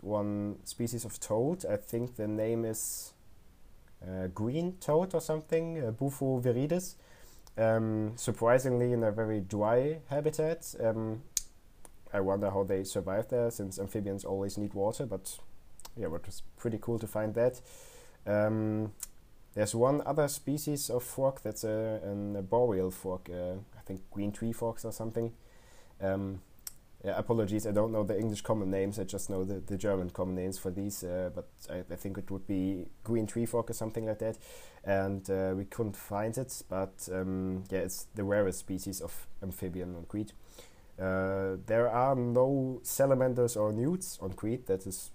one 0.02 0.56
species 0.64 1.04
of 1.04 1.18
toad. 1.18 1.64
I 1.64 1.76
think 1.76 2.16
the 2.16 2.28
name 2.28 2.64
is 2.64 3.14
uh, 4.02 4.26
green 4.28 4.76
toad 4.80 5.14
or 5.14 5.20
something, 5.20 5.82
uh, 5.82 5.90
Bufo 5.90 6.40
viridis. 6.40 6.96
Um, 7.56 8.12
surprisingly, 8.16 8.92
in 8.92 9.02
a 9.02 9.10
very 9.10 9.40
dry 9.40 9.98
habitat. 10.08 10.74
Um, 10.82 11.22
I 12.12 12.20
wonder 12.20 12.50
how 12.50 12.64
they 12.64 12.84
survive 12.84 13.28
there, 13.28 13.50
since 13.50 13.78
amphibians 13.78 14.24
always 14.24 14.58
need 14.58 14.74
water. 14.74 15.06
But 15.06 15.38
yeah, 15.96 16.06
it 16.06 16.10
was 16.10 16.42
pretty 16.56 16.78
cool 16.80 16.98
to 16.98 17.06
find 17.06 17.34
that. 17.34 17.60
Um, 18.26 18.92
there's 19.54 19.74
one 19.74 20.02
other 20.06 20.28
species 20.28 20.90
of 20.90 21.02
fork 21.02 21.42
that's 21.42 21.64
a, 21.64 22.00
an, 22.04 22.36
a 22.36 22.42
boreal 22.42 22.90
fork. 22.90 23.28
Uh, 23.30 23.54
I 23.76 23.80
think 23.84 24.08
green 24.10 24.32
tree 24.32 24.52
forks 24.52 24.84
or 24.84 24.92
something. 24.92 25.32
Um, 26.00 26.40
yeah, 27.04 27.14
apologies, 27.16 27.66
I 27.66 27.72
don't 27.72 27.92
know 27.92 28.04
the 28.04 28.18
English 28.18 28.42
common 28.42 28.70
names. 28.70 28.98
I 28.98 29.04
just 29.04 29.30
know 29.30 29.42
the, 29.44 29.60
the 29.60 29.78
German 29.78 30.10
common 30.10 30.34
names 30.34 30.58
for 30.58 30.70
these. 30.70 31.02
Uh, 31.02 31.30
but 31.34 31.48
I, 31.70 31.78
I, 31.90 31.96
think 31.96 32.18
it 32.18 32.30
would 32.30 32.46
be 32.46 32.88
green 33.04 33.26
tree 33.26 33.46
fork 33.46 33.70
or 33.70 33.72
something 33.72 34.04
like 34.04 34.18
that. 34.18 34.36
And 34.84 35.28
uh, 35.30 35.54
we 35.56 35.64
couldn't 35.64 35.96
find 35.96 36.36
it. 36.36 36.62
But 36.68 37.08
um, 37.10 37.64
yeah, 37.70 37.80
it's 37.80 38.06
the 38.14 38.24
rarest 38.24 38.58
species 38.58 39.00
of 39.00 39.26
amphibian 39.42 39.96
on 39.96 40.04
Crete. 40.04 40.32
Uh, 41.00 41.56
there 41.64 41.88
are 41.88 42.14
no 42.14 42.80
salamanders 42.82 43.56
or 43.56 43.72
newts 43.72 44.18
on 44.20 44.34
Crete. 44.34 44.66
That 44.66 44.86
is 44.86 45.10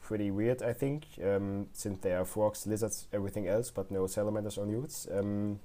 pretty 0.00 0.30
weird, 0.30 0.62
I 0.62 0.72
think, 0.72 1.06
um, 1.24 1.66
since 1.72 1.98
there 2.00 2.20
are 2.20 2.24
frogs, 2.24 2.66
lizards, 2.66 3.08
everything 3.12 3.48
else, 3.48 3.70
but 3.70 3.90
no 3.90 4.06
salamanders 4.06 4.58
or 4.58 4.66
newts. 4.66 5.08
Um, 5.10 5.58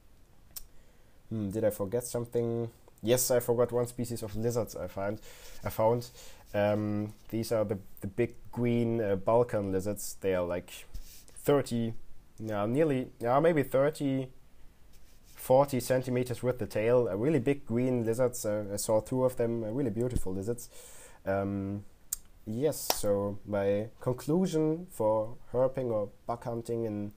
hmm, 1.29 1.49
did 1.51 1.63
I 1.63 1.69
forget 1.69 2.05
something? 2.05 2.69
Yes, 3.01 3.31
I 3.31 3.39
forgot 3.39 3.71
one 3.71 3.87
species 3.87 4.23
of 4.23 4.35
lizards 4.35 4.75
I 4.75 4.87
found. 4.87 5.21
I 5.63 5.69
found 5.69 6.09
um, 6.53 7.13
these 7.29 7.51
are 7.51 7.63
the 7.63 7.77
the 8.01 8.07
big 8.07 8.35
green 8.51 9.01
uh, 9.01 9.15
Balkan 9.15 9.71
lizards. 9.71 10.17
They 10.19 10.35
are 10.35 10.45
like 10.45 10.71
thirty, 11.37 11.93
now 12.39 12.65
nearly, 12.65 13.07
now 13.21 13.39
maybe 13.39 13.63
30, 13.63 14.27
40 15.35 15.79
centimeters 15.79 16.43
with 16.43 16.59
the 16.59 16.65
tail. 16.65 17.05
Really 17.15 17.39
big 17.39 17.65
green 17.65 18.05
lizards. 18.05 18.45
Uh, 18.45 18.65
I 18.73 18.75
saw 18.75 18.99
two 18.99 19.23
of 19.23 19.37
them. 19.37 19.63
Uh, 19.63 19.71
really 19.71 19.91
beautiful 19.91 20.33
lizards. 20.33 20.69
Um, 21.25 21.85
yes. 22.45 22.87
So 22.95 23.39
my 23.45 23.87
conclusion 24.01 24.87
for 24.89 25.37
herping 25.53 25.89
or 25.89 26.09
buck 26.27 26.43
hunting 26.43 26.85
in 26.85 27.13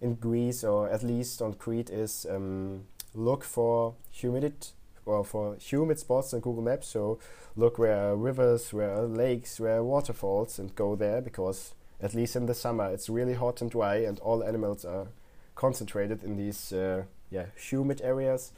in 0.00 0.16
Greece 0.16 0.64
or 0.64 0.90
at 0.90 1.02
least 1.02 1.40
on 1.40 1.54
Crete 1.54 1.88
is 1.88 2.26
um, 2.28 2.84
look 3.14 3.42
for 3.42 3.94
humidity 4.10 4.72
or 5.06 5.24
for 5.24 5.56
humid 5.56 5.98
spots 5.98 6.32
on 6.34 6.40
Google 6.40 6.62
Maps. 6.62 6.88
So 6.88 7.18
look 7.56 7.78
where 7.78 8.10
are 8.10 8.16
rivers, 8.16 8.72
where 8.72 8.90
are 8.90 9.06
lakes, 9.06 9.60
where 9.60 9.78
are 9.78 9.84
waterfalls, 9.84 10.58
and 10.58 10.74
go 10.74 10.96
there 10.96 11.20
because 11.20 11.74
at 12.00 12.14
least 12.14 12.36
in 12.36 12.46
the 12.46 12.54
summer 12.54 12.90
it's 12.90 13.08
really 13.08 13.34
hot 13.34 13.60
and 13.60 13.70
dry, 13.70 13.96
and 13.96 14.18
all 14.20 14.42
animals 14.42 14.84
are 14.84 15.08
concentrated 15.54 16.24
in 16.24 16.36
these 16.36 16.72
uh, 16.72 17.04
yeah 17.30 17.46
humid 17.56 18.00
areas. 18.02 18.52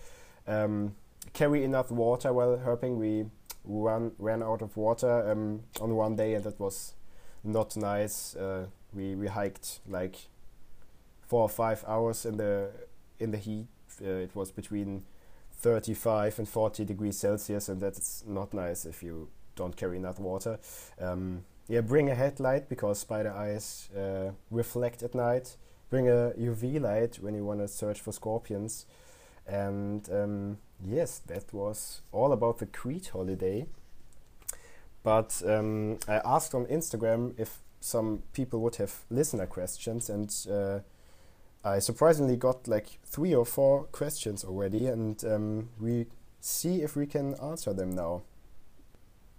Um, 0.47 0.95
carry 1.33 1.65
enough 1.65 1.91
water 1.91 2.33
while 2.33 2.57
herping. 2.57 2.97
We 2.97 3.27
run 3.65 4.13
ran 4.19 4.43
out 4.43 4.63
of 4.63 4.77
water 4.77 5.31
um, 5.31 5.63
on 5.81 5.95
one 5.95 6.17
day, 6.17 6.35
and 6.35 6.45
that 6.45 6.59
was 6.59 6.95
not 7.45 7.77
nice. 7.77 8.35
Uh, 8.37 8.67
we 8.95 9.15
we 9.15 9.27
hiked 9.27 9.81
like 9.89 10.17
four 11.27 11.43
or 11.43 11.49
five 11.49 11.85
hours 11.87 12.25
in 12.25 12.37
the 12.37 12.71
in 13.19 13.31
the 13.31 13.39
heat. 13.39 13.67
Uh, 14.03 14.09
it 14.09 14.35
was 14.35 14.51
between 14.51 15.05
35 15.59 16.39
and 16.39 16.49
40 16.49 16.85
degrees 16.85 17.19
Celsius, 17.19 17.69
and 17.69 17.81
that's 17.81 18.25
not 18.27 18.53
nice 18.53 18.85
if 18.85 19.03
you 19.03 19.29
don't 19.55 19.77
carry 19.77 19.97
enough 19.97 20.19
water. 20.19 20.59
Um, 21.01 21.45
yeah, 21.69 21.81
bring 21.81 22.09
a 22.09 22.15
headlight 22.15 22.69
because 22.69 23.01
spider 23.01 23.33
eyes 23.33 23.89
uh, 23.97 24.31
reflect 24.51 25.03
at 25.03 25.15
night. 25.15 25.57
Bring 25.91 26.09
a 26.09 26.33
UV 26.39 26.81
light 26.81 27.19
when 27.21 27.35
you 27.35 27.45
want 27.45 27.61
to 27.61 27.69
search 27.69 28.01
for 28.01 28.13
scorpions. 28.13 28.87
And 29.47 30.09
um, 30.13 30.59
yes, 30.85 31.21
that 31.27 31.53
was 31.53 32.03
all 32.13 32.33
about 32.33 32.59
the 32.59 32.67
Crete 32.67 33.09
holiday. 33.13 33.67
But 35.03 35.43
um, 35.47 35.99
I 36.09 36.21
asked 36.25 36.55
on 36.55 36.67
Instagram 36.67 37.35
if 37.39 37.59
some 37.81 38.23
people 38.33 38.61
would 38.61 38.77
have 38.77 39.05
listener 39.11 39.47
questions, 39.47 40.11
and 40.11 40.35
uh, 40.51 40.81
I 41.67 41.81
surprisingly 41.81 42.37
got 42.37 42.69
like 42.69 42.87
three 43.05 43.35
or 43.35 43.45
four 43.45 43.85
questions 43.87 44.45
already, 44.45 44.87
and 44.87 45.23
um, 45.25 45.69
we 45.81 46.07
see 46.41 46.81
if 46.83 46.95
we 46.95 47.07
can 47.07 47.35
answer 47.43 47.73
them 47.73 47.91
now. 47.91 48.23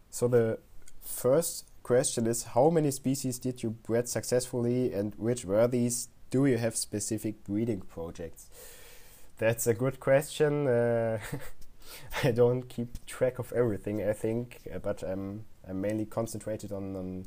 So 0.09 0.27
the 0.27 0.59
first 0.99 1.65
question 1.83 2.27
is 2.27 2.43
how 2.43 2.69
many 2.69 2.91
species 2.91 3.39
did 3.39 3.63
you 3.63 3.69
breed 3.69 4.09
successfully 4.09 4.93
and 4.93 5.15
which 5.15 5.45
were 5.45 5.67
these? 5.69 6.09
Do 6.29 6.45
you 6.45 6.57
have 6.57 6.75
specific 6.75 7.45
breeding 7.45 7.79
projects? 7.79 8.49
That's 9.37 9.65
a 9.65 9.73
good 9.73 10.01
question. 10.01 10.67
Uh, 10.67 11.19
I 12.25 12.31
don't 12.31 12.63
keep 12.63 13.05
track 13.05 13.39
of 13.39 13.53
everything, 13.53 14.03
I 14.03 14.11
think, 14.11 14.59
uh, 14.73 14.79
but 14.79 15.01
I'm, 15.01 15.45
I'm 15.65 15.79
mainly 15.79 16.05
concentrated 16.05 16.73
on, 16.73 16.95
on 16.97 17.25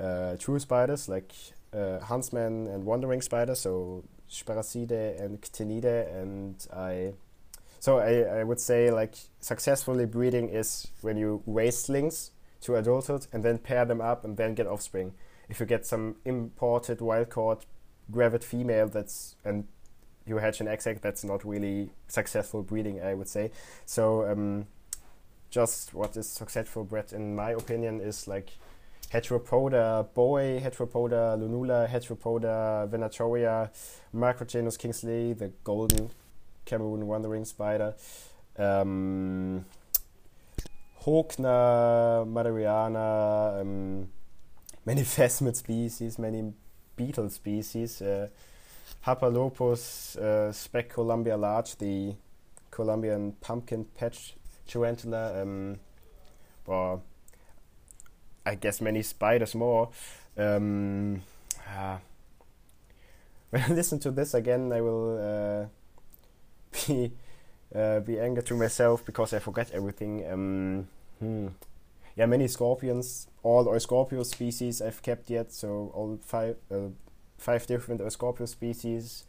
uh, 0.00 0.36
true 0.38 0.58
spiders 0.58 1.10
like 1.10 1.34
uh, 1.74 2.00
huntsman 2.00 2.66
and 2.68 2.84
wandering 2.84 3.20
spiders, 3.20 3.60
so 3.60 4.02
Sparassidae 4.34 5.20
and 5.20 5.40
Ctenidae, 5.40 6.14
and 6.20 6.66
I. 6.72 7.14
So 7.80 7.98
I, 7.98 8.40
I 8.40 8.44
would 8.44 8.60
say 8.60 8.90
like 8.90 9.14
successfully 9.40 10.06
breeding 10.06 10.48
is 10.48 10.88
when 11.02 11.18
you 11.18 11.42
raise 11.46 11.76
slings 11.76 12.30
to 12.62 12.76
adulthood 12.76 13.26
and 13.32 13.44
then 13.44 13.58
pair 13.58 13.84
them 13.84 14.00
up 14.00 14.24
and 14.24 14.36
then 14.38 14.54
get 14.54 14.66
offspring. 14.66 15.12
If 15.50 15.60
you 15.60 15.66
get 15.66 15.84
some 15.84 16.16
imported 16.24 17.02
wild 17.02 17.28
caught 17.28 17.66
gravid 18.10 18.42
female 18.42 18.88
that's 18.88 19.36
and 19.44 19.66
you 20.26 20.38
hatch 20.38 20.60
an 20.60 20.68
egg 20.68 20.80
that's 21.02 21.24
not 21.24 21.44
really 21.44 21.90
successful 22.08 22.62
breeding, 22.62 23.02
I 23.02 23.12
would 23.12 23.28
say. 23.28 23.50
So 23.84 24.26
um, 24.26 24.66
just 25.50 25.92
what 25.92 26.16
is 26.16 26.28
successful 26.28 26.84
bred 26.84 27.12
in 27.12 27.36
my 27.36 27.50
opinion 27.50 28.00
is 28.00 28.26
like 28.26 28.50
Heteropoda 29.14 30.12
boy, 30.12 30.60
Heteropoda 30.60 31.38
lunula, 31.38 31.88
Heteropoda 31.88 32.88
venatoria, 32.90 33.70
Macroctenus 34.12 34.76
kingsleyi, 34.76 35.38
the 35.38 35.52
golden 35.62 36.10
Cameroon 36.64 37.06
wandering 37.06 37.44
spider, 37.44 37.94
um, 38.58 39.64
Hogna 41.02 42.26
maderiana, 42.26 43.60
um, 43.60 44.08
many 44.84 45.02
phasmid 45.14 45.54
species, 45.54 46.18
many 46.18 46.52
beetle 46.96 47.30
species, 47.30 48.02
uh, 48.02 48.26
Hapalopus, 49.06 50.16
uh, 50.16 50.50
Spec 50.50 50.88
Columbia 50.88 51.36
large, 51.36 51.76
the 51.76 52.16
Colombian 52.72 53.30
pumpkin 53.40 53.84
patch 53.84 54.34
tarantula, 54.66 55.40
um, 55.40 55.78
I 58.46 58.54
guess 58.54 58.80
many 58.80 59.02
spiders 59.02 59.54
more. 59.54 59.90
Um, 60.36 61.22
uh, 61.66 61.98
when 63.50 63.62
I 63.62 63.68
listen 63.72 63.98
to 64.00 64.10
this 64.10 64.34
again, 64.34 64.72
I 64.72 64.80
will 64.80 65.18
uh, 65.18 65.66
be 66.86 67.12
uh, 67.74 68.00
be 68.00 68.20
angry 68.20 68.42
to 68.44 68.54
myself 68.54 69.04
because 69.04 69.32
I 69.32 69.38
forget 69.38 69.70
everything. 69.72 70.24
Um, 70.30 70.88
hmm. 71.18 71.48
Yeah, 72.16 72.26
many 72.26 72.46
scorpions, 72.46 73.26
all 73.42 73.66
Euscorpio 73.66 74.24
species 74.24 74.80
I've 74.80 75.02
kept 75.02 75.30
yet. 75.30 75.52
So 75.52 75.90
all 75.94 76.18
five 76.22 76.56
uh, 76.70 76.90
five 77.38 77.66
different 77.66 78.00
Euscorpio 78.00 78.48
species, 78.48 79.24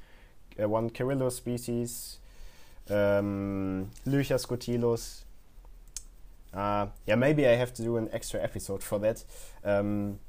uh, 0.61 0.69
one 0.69 0.89
Carillo 0.89 1.29
species, 1.29 2.19
um, 2.89 3.89
scutilus, 4.05 5.24
uh, 6.55 6.87
yeah, 7.05 7.15
maybe 7.15 7.47
I 7.47 7.55
have 7.55 7.73
to 7.75 7.83
do 7.83 7.97
an 7.97 8.09
extra 8.11 8.41
episode 8.41 8.81
for 8.81 8.99
that. 8.99 9.23
Um, 9.63 10.19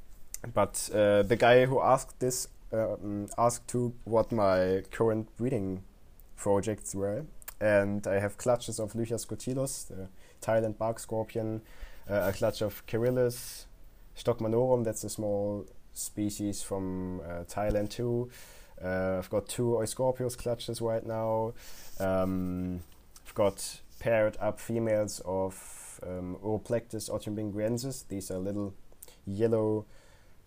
but 0.52 0.90
uh, 0.92 1.22
the 1.22 1.36
guy 1.36 1.64
who 1.66 1.80
asked 1.80 2.18
this 2.20 2.48
uh, 2.72 2.96
asked 3.38 3.68
to 3.68 3.94
what 4.04 4.32
my 4.32 4.82
current 4.90 5.34
breeding 5.36 5.82
projects 6.36 6.94
were, 6.94 7.24
and 7.60 8.06
I 8.06 8.18
have 8.18 8.36
clutches 8.36 8.80
of 8.80 8.92
Lychas 8.94 9.26
scutilus, 9.26 9.88
the 9.88 10.08
Thailand 10.42 10.76
bark 10.78 10.98
scorpion, 10.98 11.62
uh, 12.10 12.30
a 12.30 12.32
clutch 12.32 12.60
of 12.60 12.84
Chaerilus, 12.86 13.66
Stockmanorum, 14.16 14.84
that's 14.84 15.04
a 15.04 15.08
small 15.08 15.66
species 15.92 16.62
from 16.62 17.20
uh, 17.20 17.44
Thailand 17.44 17.90
too. 17.90 18.30
Uh, 18.82 19.16
I've 19.18 19.30
got 19.30 19.48
two 19.48 19.78
Euscorpius 19.80 20.36
clutches 20.36 20.80
right 20.82 21.06
now. 21.06 21.54
Um, 21.98 22.80
I've 23.26 23.34
got 23.34 23.80
paired 23.98 24.36
up 24.38 24.60
females 24.60 25.22
of 25.24 25.54
um, 26.06 26.36
otjimbinguensis. 27.08 28.06
These 28.08 28.30
are 28.30 28.38
little 28.38 28.74
yellow 29.26 29.86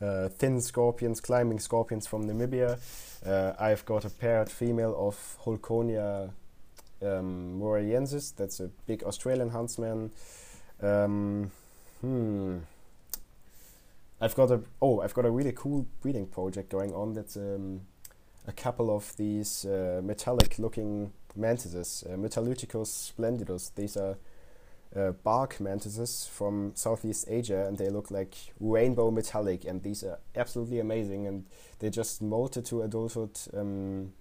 uh, 0.01 0.29
thin 0.29 0.61
scorpions, 0.61 1.19
climbing 1.19 1.59
scorpions 1.59 2.07
from 2.07 2.25
Namibia. 2.25 2.79
Uh, 3.25 3.53
I've 3.59 3.85
got 3.85 4.05
a 4.05 4.09
paired 4.09 4.49
female 4.49 4.95
of 4.97 5.37
Holconia 5.41 6.31
um, 7.01 7.59
That's 8.31 8.59
a 8.59 8.69
big 8.87 9.03
Australian 9.03 9.49
huntsman. 9.49 10.11
Um, 10.81 11.51
hmm. 12.01 12.59
I've 14.21 14.35
got 14.35 14.51
a 14.51 14.61
oh 14.81 14.99
I've 15.01 15.13
got 15.13 15.25
a 15.25 15.31
really 15.31 15.53
cool 15.53 15.85
breeding 16.01 16.27
project 16.27 16.69
going 16.69 16.93
on. 16.93 17.13
That's 17.13 17.37
um, 17.37 17.81
a 18.47 18.51
couple 18.51 18.93
of 18.93 19.15
these 19.15 19.65
uh, 19.65 20.01
metallic 20.03 20.59
looking 20.59 21.13
mantises, 21.35 22.03
uh, 22.07 22.15
Metallyticus 22.15 23.13
splendidus. 23.13 23.71
These 23.75 23.95
are 23.97 24.17
uh, 24.95 25.11
bark 25.11 25.59
mantises 25.59 26.27
from 26.31 26.71
Southeast 26.75 27.25
Asia, 27.27 27.65
and 27.67 27.77
they 27.77 27.89
look 27.89 28.09
like 28.09 28.35
rainbow 28.59 29.11
metallic, 29.11 29.65
and 29.65 29.83
these 29.83 30.03
are 30.03 30.19
absolutely 30.35 30.79
amazing. 30.79 31.27
And 31.27 31.45
they 31.79 31.89
just 31.89 32.23
molted 32.23 32.65
to 32.69 32.81
adulthood, 32.81 33.39
um, 33.53 34.13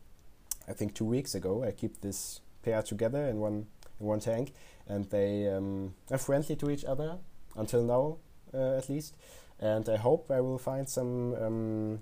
I 0.68 0.72
think, 0.72 0.94
two 0.94 1.06
weeks 1.06 1.34
ago. 1.34 1.64
I 1.64 1.70
keep 1.70 2.00
this 2.00 2.40
pair 2.62 2.82
together 2.82 3.26
in 3.26 3.38
one 3.38 3.66
in 4.00 4.06
one 4.06 4.20
tank, 4.20 4.52
and 4.86 5.08
they 5.10 5.48
um, 5.48 5.94
are 6.10 6.18
friendly 6.18 6.56
to 6.56 6.70
each 6.70 6.84
other 6.84 7.18
until 7.56 7.82
now, 7.82 8.18
uh, 8.52 8.76
at 8.76 8.88
least. 8.88 9.16
And 9.58 9.88
I 9.88 9.96
hope 9.96 10.30
I 10.30 10.40
will 10.40 10.58
find 10.58 10.88
some. 10.88 11.34
Um, 11.34 12.00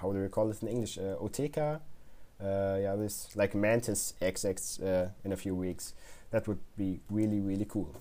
how 0.00 0.12
do 0.12 0.18
we 0.18 0.28
call 0.28 0.50
it 0.50 0.60
in 0.60 0.68
English? 0.68 0.98
Uh, 0.98 1.16
Ootheca. 1.22 1.80
Uh, 2.42 2.78
yeah, 2.82 2.96
this 2.96 3.34
like 3.36 3.54
mantis 3.54 4.14
XX 4.20 4.82
uh, 4.82 5.08
in 5.24 5.32
a 5.32 5.36
few 5.36 5.54
weeks 5.54 5.94
that 6.34 6.48
would 6.48 6.58
be 6.76 6.98
really 7.08 7.38
really 7.38 7.64
cool. 7.64 7.94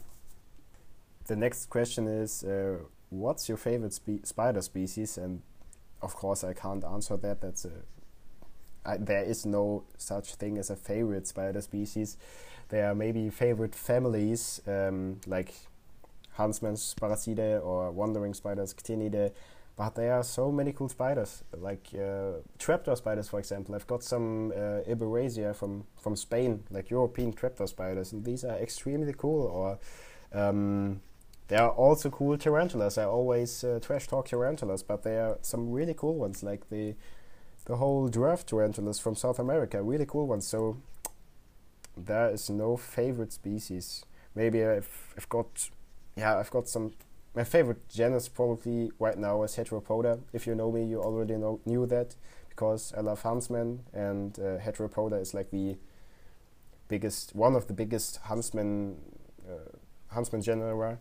The 1.27 1.35
next 1.35 1.69
question 1.69 2.07
is, 2.07 2.43
uh, 2.43 2.79
what's 3.11 3.47
your 3.47 3.59
favorite 3.59 3.93
spe 3.93 4.25
spider 4.25 4.63
species? 4.63 5.19
And 5.19 5.43
of 6.01 6.15
course, 6.15 6.43
I 6.43 6.53
can't 6.53 6.83
answer 6.83 7.15
that. 7.17 7.41
That's 7.41 7.65
a 7.65 7.71
I, 8.85 8.97
there 8.97 9.23
is 9.23 9.45
no 9.45 9.83
such 9.97 10.33
thing 10.33 10.57
as 10.57 10.71
a 10.71 10.75
favorite 10.75 11.27
spider 11.27 11.61
species. 11.61 12.17
There 12.69 12.89
are 12.89 12.95
maybe 12.95 13.29
favorite 13.29 13.75
families 13.75 14.61
um, 14.65 15.21
like 15.27 15.53
Huntsman's 16.31 16.95
Sparassidae 16.95 17.63
or 17.63 17.91
Wandering 17.91 18.33
Spiders 18.33 18.73
Ctenidae 18.73 19.31
but 19.75 19.95
there 19.95 20.13
are 20.13 20.23
so 20.23 20.51
many 20.51 20.71
cool 20.71 20.89
spiders, 20.89 21.43
like 21.57 21.87
uh, 21.95 22.39
trapdoor 22.59 22.95
spiders, 22.95 23.29
for 23.29 23.39
example. 23.39 23.73
I've 23.73 23.87
got 23.87 24.03
some 24.03 24.51
uh, 24.51 24.81
Iberesia 24.87 25.55
from, 25.55 25.85
from 25.97 26.15
Spain, 26.15 26.63
like 26.69 26.91
European 26.91 27.33
trapdoor 27.33 27.67
spiders, 27.67 28.13
and 28.13 28.23
these 28.23 28.43
are 28.43 28.57
extremely 28.57 29.13
cool. 29.17 29.47
Or 29.47 29.79
um, 30.31 31.01
there 31.47 31.61
are 31.61 31.71
also 31.71 32.09
cool 32.09 32.37
tarantulas. 32.37 32.97
I 32.97 33.05
always 33.05 33.63
uh, 33.63 33.79
trash 33.81 34.07
talk 34.07 34.27
tarantulas, 34.27 34.83
but 34.83 35.03
there 35.03 35.25
are 35.25 35.37
some 35.41 35.71
really 35.71 35.93
cool 35.93 36.15
ones, 36.15 36.43
like 36.43 36.69
the 36.69 36.95
the 37.65 37.77
whole 37.77 38.09
dwarf 38.09 38.45
tarantulas 38.45 38.99
from 38.99 39.15
South 39.15 39.39
America, 39.39 39.81
really 39.81 40.05
cool 40.05 40.27
ones. 40.27 40.45
So 40.45 40.77
there 41.95 42.29
is 42.29 42.49
no 42.49 42.77
favorite 42.77 43.31
species. 43.31 44.03
Maybe 44.35 44.65
I've, 44.65 45.13
I've 45.17 45.29
got, 45.29 45.69
yeah, 46.15 46.37
I've 46.37 46.51
got 46.51 46.67
some 46.67 46.91
my 47.35 47.43
favorite 47.43 47.89
genus 47.89 48.27
probably 48.27 48.91
right 48.99 49.17
now 49.17 49.43
is 49.43 49.55
Heteropoda. 49.55 50.19
If 50.33 50.45
you 50.45 50.55
know 50.55 50.71
me, 50.71 50.85
you 50.85 51.01
already 51.01 51.35
know 51.35 51.59
knew 51.65 51.85
that 51.87 52.15
because 52.49 52.93
I 52.95 53.01
love 53.01 53.23
huntsmen, 53.23 53.79
and 53.93 54.37
uh, 54.37 54.59
Heteropoda 54.59 55.19
is 55.19 55.33
like 55.33 55.49
the 55.49 55.77
biggest, 56.87 57.35
one 57.35 57.55
of 57.55 57.67
the 57.67 57.73
biggest 57.73 58.17
huntsman 58.17 58.97
uh, 59.49 59.77
huntsman 60.09 60.41
genera. 60.41 60.99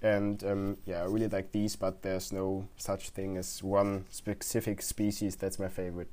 And 0.00 0.42
um, 0.44 0.76
yeah, 0.84 1.02
I 1.02 1.06
really 1.06 1.28
like 1.28 1.52
these, 1.52 1.76
but 1.76 2.02
there's 2.02 2.32
no 2.32 2.66
such 2.76 3.10
thing 3.10 3.36
as 3.36 3.62
one 3.62 4.04
specific 4.10 4.82
species 4.82 5.36
that's 5.36 5.58
my 5.58 5.68
favorite. 5.68 6.10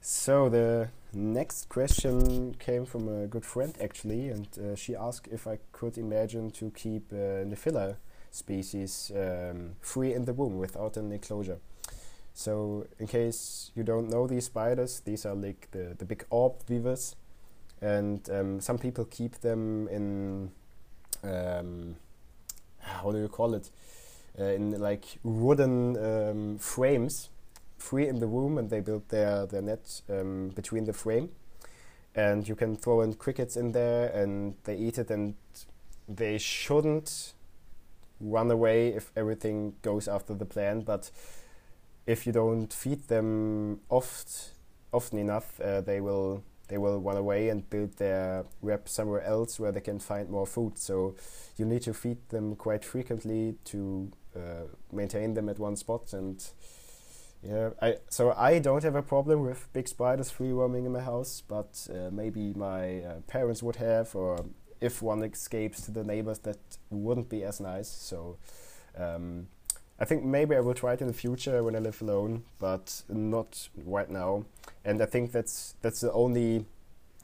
So 0.00 0.48
the 0.48 0.88
next 1.14 1.68
question 1.68 2.54
came 2.58 2.84
from 2.86 3.08
a 3.08 3.26
good 3.26 3.44
friend 3.44 3.74
actually, 3.80 4.28
and 4.28 4.48
uh, 4.58 4.74
she 4.74 4.94
asked 4.96 5.28
if 5.30 5.46
I 5.46 5.58
could 5.72 5.98
imagine 5.98 6.50
to 6.52 6.70
keep 6.70 7.12
uh, 7.12 7.44
Nephila 7.44 7.96
species 8.30 9.12
um, 9.14 9.76
free 9.80 10.14
in 10.14 10.24
the 10.24 10.32
womb 10.32 10.58
without 10.58 10.96
an 10.96 11.12
enclosure. 11.12 11.58
So, 12.34 12.86
in 12.98 13.06
case 13.06 13.70
you 13.74 13.82
don't 13.82 14.08
know 14.08 14.26
these 14.26 14.46
spiders, 14.46 15.00
these 15.00 15.26
are 15.26 15.34
like 15.34 15.68
the, 15.72 15.94
the 15.98 16.04
big 16.04 16.24
orb 16.30 16.54
weavers, 16.68 17.16
and 17.80 18.28
um, 18.30 18.60
some 18.60 18.78
people 18.78 19.04
keep 19.04 19.40
them 19.40 19.88
in 19.88 20.50
um, 21.22 21.96
how 22.78 23.10
do 23.10 23.18
you 23.18 23.28
call 23.28 23.54
it? 23.54 23.70
Uh, 24.38 24.44
in 24.44 24.80
like 24.80 25.18
wooden 25.22 25.96
um, 26.02 26.58
frames 26.58 27.28
free 27.82 28.06
in 28.08 28.20
the 28.20 28.26
room 28.26 28.58
and 28.58 28.70
they 28.70 28.80
build 28.80 29.08
their, 29.08 29.46
their 29.46 29.62
net 29.62 30.00
um, 30.08 30.50
between 30.54 30.84
the 30.84 30.92
frame. 30.92 31.30
And 32.14 32.46
you 32.46 32.54
can 32.54 32.76
throw 32.76 33.00
in 33.00 33.14
crickets 33.14 33.56
in 33.56 33.72
there 33.72 34.08
and 34.08 34.54
they 34.64 34.76
eat 34.76 34.98
it 34.98 35.10
and 35.10 35.34
they 36.08 36.38
shouldn't 36.38 37.32
run 38.20 38.50
away 38.50 38.88
if 38.88 39.10
everything 39.16 39.74
goes 39.82 40.08
after 40.08 40.34
the 40.34 40.44
plan. 40.44 40.82
But 40.82 41.10
if 42.06 42.26
you 42.26 42.32
don't 42.32 42.72
feed 42.72 43.08
them 43.08 43.80
oft, 43.88 44.52
often 44.92 45.18
enough, 45.18 45.60
uh, 45.60 45.80
they 45.80 46.00
will 46.00 46.42
they 46.68 46.78
will 46.78 47.00
run 47.00 47.18
away 47.18 47.50
and 47.50 47.68
build 47.68 47.98
their 47.98 48.46
web 48.62 48.88
somewhere 48.88 49.22
else 49.22 49.60
where 49.60 49.72
they 49.72 49.80
can 49.80 49.98
find 49.98 50.30
more 50.30 50.46
food. 50.46 50.78
So 50.78 51.14
you 51.58 51.66
need 51.66 51.82
to 51.82 51.92
feed 51.92 52.16
them 52.30 52.56
quite 52.56 52.82
frequently 52.82 53.56
to 53.64 54.10
uh, 54.34 54.64
maintain 54.90 55.34
them 55.34 55.50
at 55.50 55.58
one 55.58 55.76
spot 55.76 56.14
and 56.14 56.42
yeah, 57.42 57.70
I 57.80 57.96
so 58.08 58.32
I 58.32 58.60
don't 58.60 58.84
have 58.84 58.94
a 58.94 59.02
problem 59.02 59.44
with 59.44 59.72
big 59.72 59.88
spiders 59.88 60.30
free 60.30 60.52
roaming 60.52 60.84
in 60.86 60.92
my 60.92 61.00
house, 61.00 61.42
but 61.46 61.88
uh, 61.92 62.10
maybe 62.12 62.52
my 62.54 63.00
uh, 63.00 63.14
parents 63.26 63.62
would 63.62 63.76
have, 63.76 64.14
or 64.14 64.44
if 64.80 65.02
one 65.02 65.22
escapes 65.24 65.80
to 65.82 65.90
the 65.90 66.04
neighbors, 66.04 66.38
that 66.40 66.58
wouldn't 66.90 67.28
be 67.28 67.42
as 67.44 67.60
nice. 67.60 67.88
So 67.88 68.36
um, 68.96 69.48
I 69.98 70.04
think 70.04 70.24
maybe 70.24 70.54
I 70.54 70.60
will 70.60 70.74
try 70.74 70.92
it 70.92 71.00
in 71.00 71.08
the 71.08 71.14
future 71.14 71.62
when 71.62 71.74
I 71.74 71.80
live 71.80 72.00
alone, 72.00 72.44
but 72.58 73.02
not 73.08 73.68
right 73.84 74.10
now. 74.10 74.44
And 74.84 75.02
I 75.02 75.06
think 75.06 75.32
that's 75.32 75.74
that's 75.82 76.00
the 76.00 76.12
only 76.12 76.66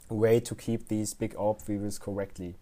way 0.09 0.39
to 0.41 0.55
keep 0.55 0.87
these 0.87 1.13
big 1.13 1.33
orb 1.37 1.59
weavers 1.67 1.97
correctly, 1.97 2.55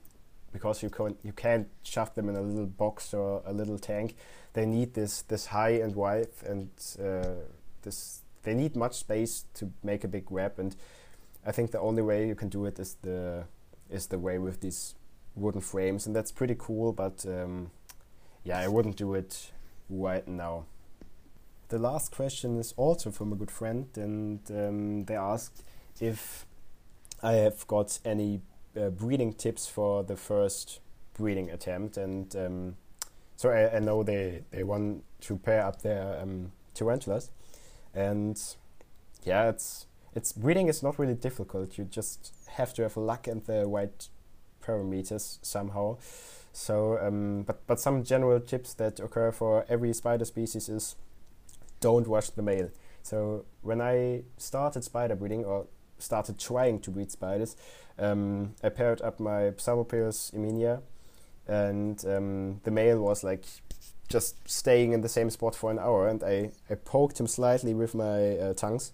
because 0.57 0.81
you 0.81 0.89
can't 0.89 1.17
you 1.23 1.31
can't 1.31 1.67
shove 1.83 2.13
them 2.15 2.29
in 2.29 2.35
a 2.35 2.41
little 2.41 2.65
box 2.65 3.13
or 3.13 3.43
a 3.45 3.53
little 3.53 3.77
tank. 3.77 4.15
They 4.53 4.65
need 4.65 4.95
this 4.95 5.21
this 5.21 5.45
high 5.47 5.75
and 5.83 5.95
wide 5.95 6.33
and 6.45 6.69
uh, 6.99 7.45
this 7.83 8.21
they 8.41 8.55
need 8.55 8.75
much 8.75 8.95
space 8.95 9.45
to 9.53 9.71
make 9.83 10.03
a 10.03 10.07
big 10.07 10.31
web. 10.31 10.53
And 10.57 10.75
I 11.45 11.51
think 11.51 11.71
the 11.71 11.79
only 11.79 12.01
way 12.01 12.27
you 12.27 12.35
can 12.35 12.49
do 12.49 12.65
it 12.65 12.79
is 12.79 12.95
the 13.03 13.45
is 13.89 14.07
the 14.07 14.17
way 14.17 14.39
with 14.39 14.61
these 14.61 14.95
wooden 15.35 15.61
frames. 15.61 16.07
And 16.07 16.15
that's 16.15 16.31
pretty 16.31 16.55
cool 16.57 16.91
but 16.91 17.23
um, 17.27 17.69
yeah 18.43 18.59
I 18.59 18.67
wouldn't 18.67 18.97
do 18.97 19.13
it 19.13 19.51
right 19.89 20.27
now. 20.27 20.65
The 21.69 21.77
last 21.77 22.11
question 22.11 22.57
is 22.57 22.73
also 22.77 23.11
from 23.11 23.31
a 23.31 23.35
good 23.35 23.51
friend 23.51 23.85
and 23.95 24.39
um, 24.49 25.05
they 25.05 25.15
asked 25.15 25.63
if 25.99 26.47
I 27.21 27.33
have 27.33 27.67
got 27.67 27.99
any 28.05 28.41
uh, 28.77 28.89
breeding 28.89 29.33
tips 29.33 29.67
for 29.67 30.03
the 30.03 30.15
first 30.15 30.79
breeding 31.13 31.49
attempt 31.49 31.97
and 31.97 32.35
um, 32.35 32.75
so 33.37 33.51
I, 33.51 33.75
I, 33.75 33.79
know 33.79 34.01
they, 34.01 34.41
they 34.49 34.63
want 34.63 35.03
to 35.21 35.37
pair 35.37 35.63
up 35.63 35.83
their 35.83 36.19
um, 36.19 36.51
tarantulas, 36.73 37.29
and 37.93 38.37
yeah, 39.23 39.49
it's 39.49 39.85
it's 40.15 40.31
breeding 40.31 40.67
is 40.67 40.81
not 40.81 40.97
really 40.97 41.13
difficult. 41.13 41.77
You 41.77 41.85
just 41.85 42.33
have 42.47 42.73
to 42.73 42.81
have 42.81 42.97
luck 42.97 43.27
and 43.27 43.45
the 43.45 43.67
right 43.67 44.07
parameters 44.63 45.37
somehow. 45.43 45.97
So, 46.51 46.97
um, 46.99 47.43
but 47.43 47.65
but 47.67 47.79
some 47.79 48.03
general 48.03 48.39
tips 48.39 48.73
that 48.73 48.99
occur 48.99 49.31
for 49.31 49.65
every 49.69 49.93
spider 49.93 50.25
species 50.25 50.67
is 50.67 50.95
don't 51.79 52.07
wash 52.07 52.31
the 52.31 52.41
male. 52.41 52.71
So 53.03 53.45
when 53.61 53.81
I 53.81 54.23
started 54.37 54.83
spider 54.83 55.15
breeding 55.15 55.45
or 55.45 55.67
started 55.99 56.39
trying 56.39 56.79
to 56.81 56.91
breed 56.91 57.11
spiders, 57.11 57.55
um, 57.99 58.53
I 58.63 58.69
paired 58.69 59.01
up 59.01 59.19
my 59.19 59.51
Psalmopoeus 59.57 60.33
emilia 60.33 60.81
and 61.47 62.03
um, 62.05 62.61
the 62.63 62.71
male 62.71 62.99
was 62.99 63.23
like 63.23 63.45
just 64.07 64.47
staying 64.49 64.93
in 64.93 65.01
the 65.01 65.09
same 65.09 65.29
spot 65.29 65.55
for 65.55 65.71
an 65.71 65.79
hour 65.79 66.07
and 66.07 66.23
I, 66.23 66.51
I 66.69 66.75
poked 66.75 67.19
him 67.19 67.27
slightly 67.27 67.73
with 67.73 67.95
my 67.95 68.37
uh, 68.37 68.53
tongues 68.53 68.93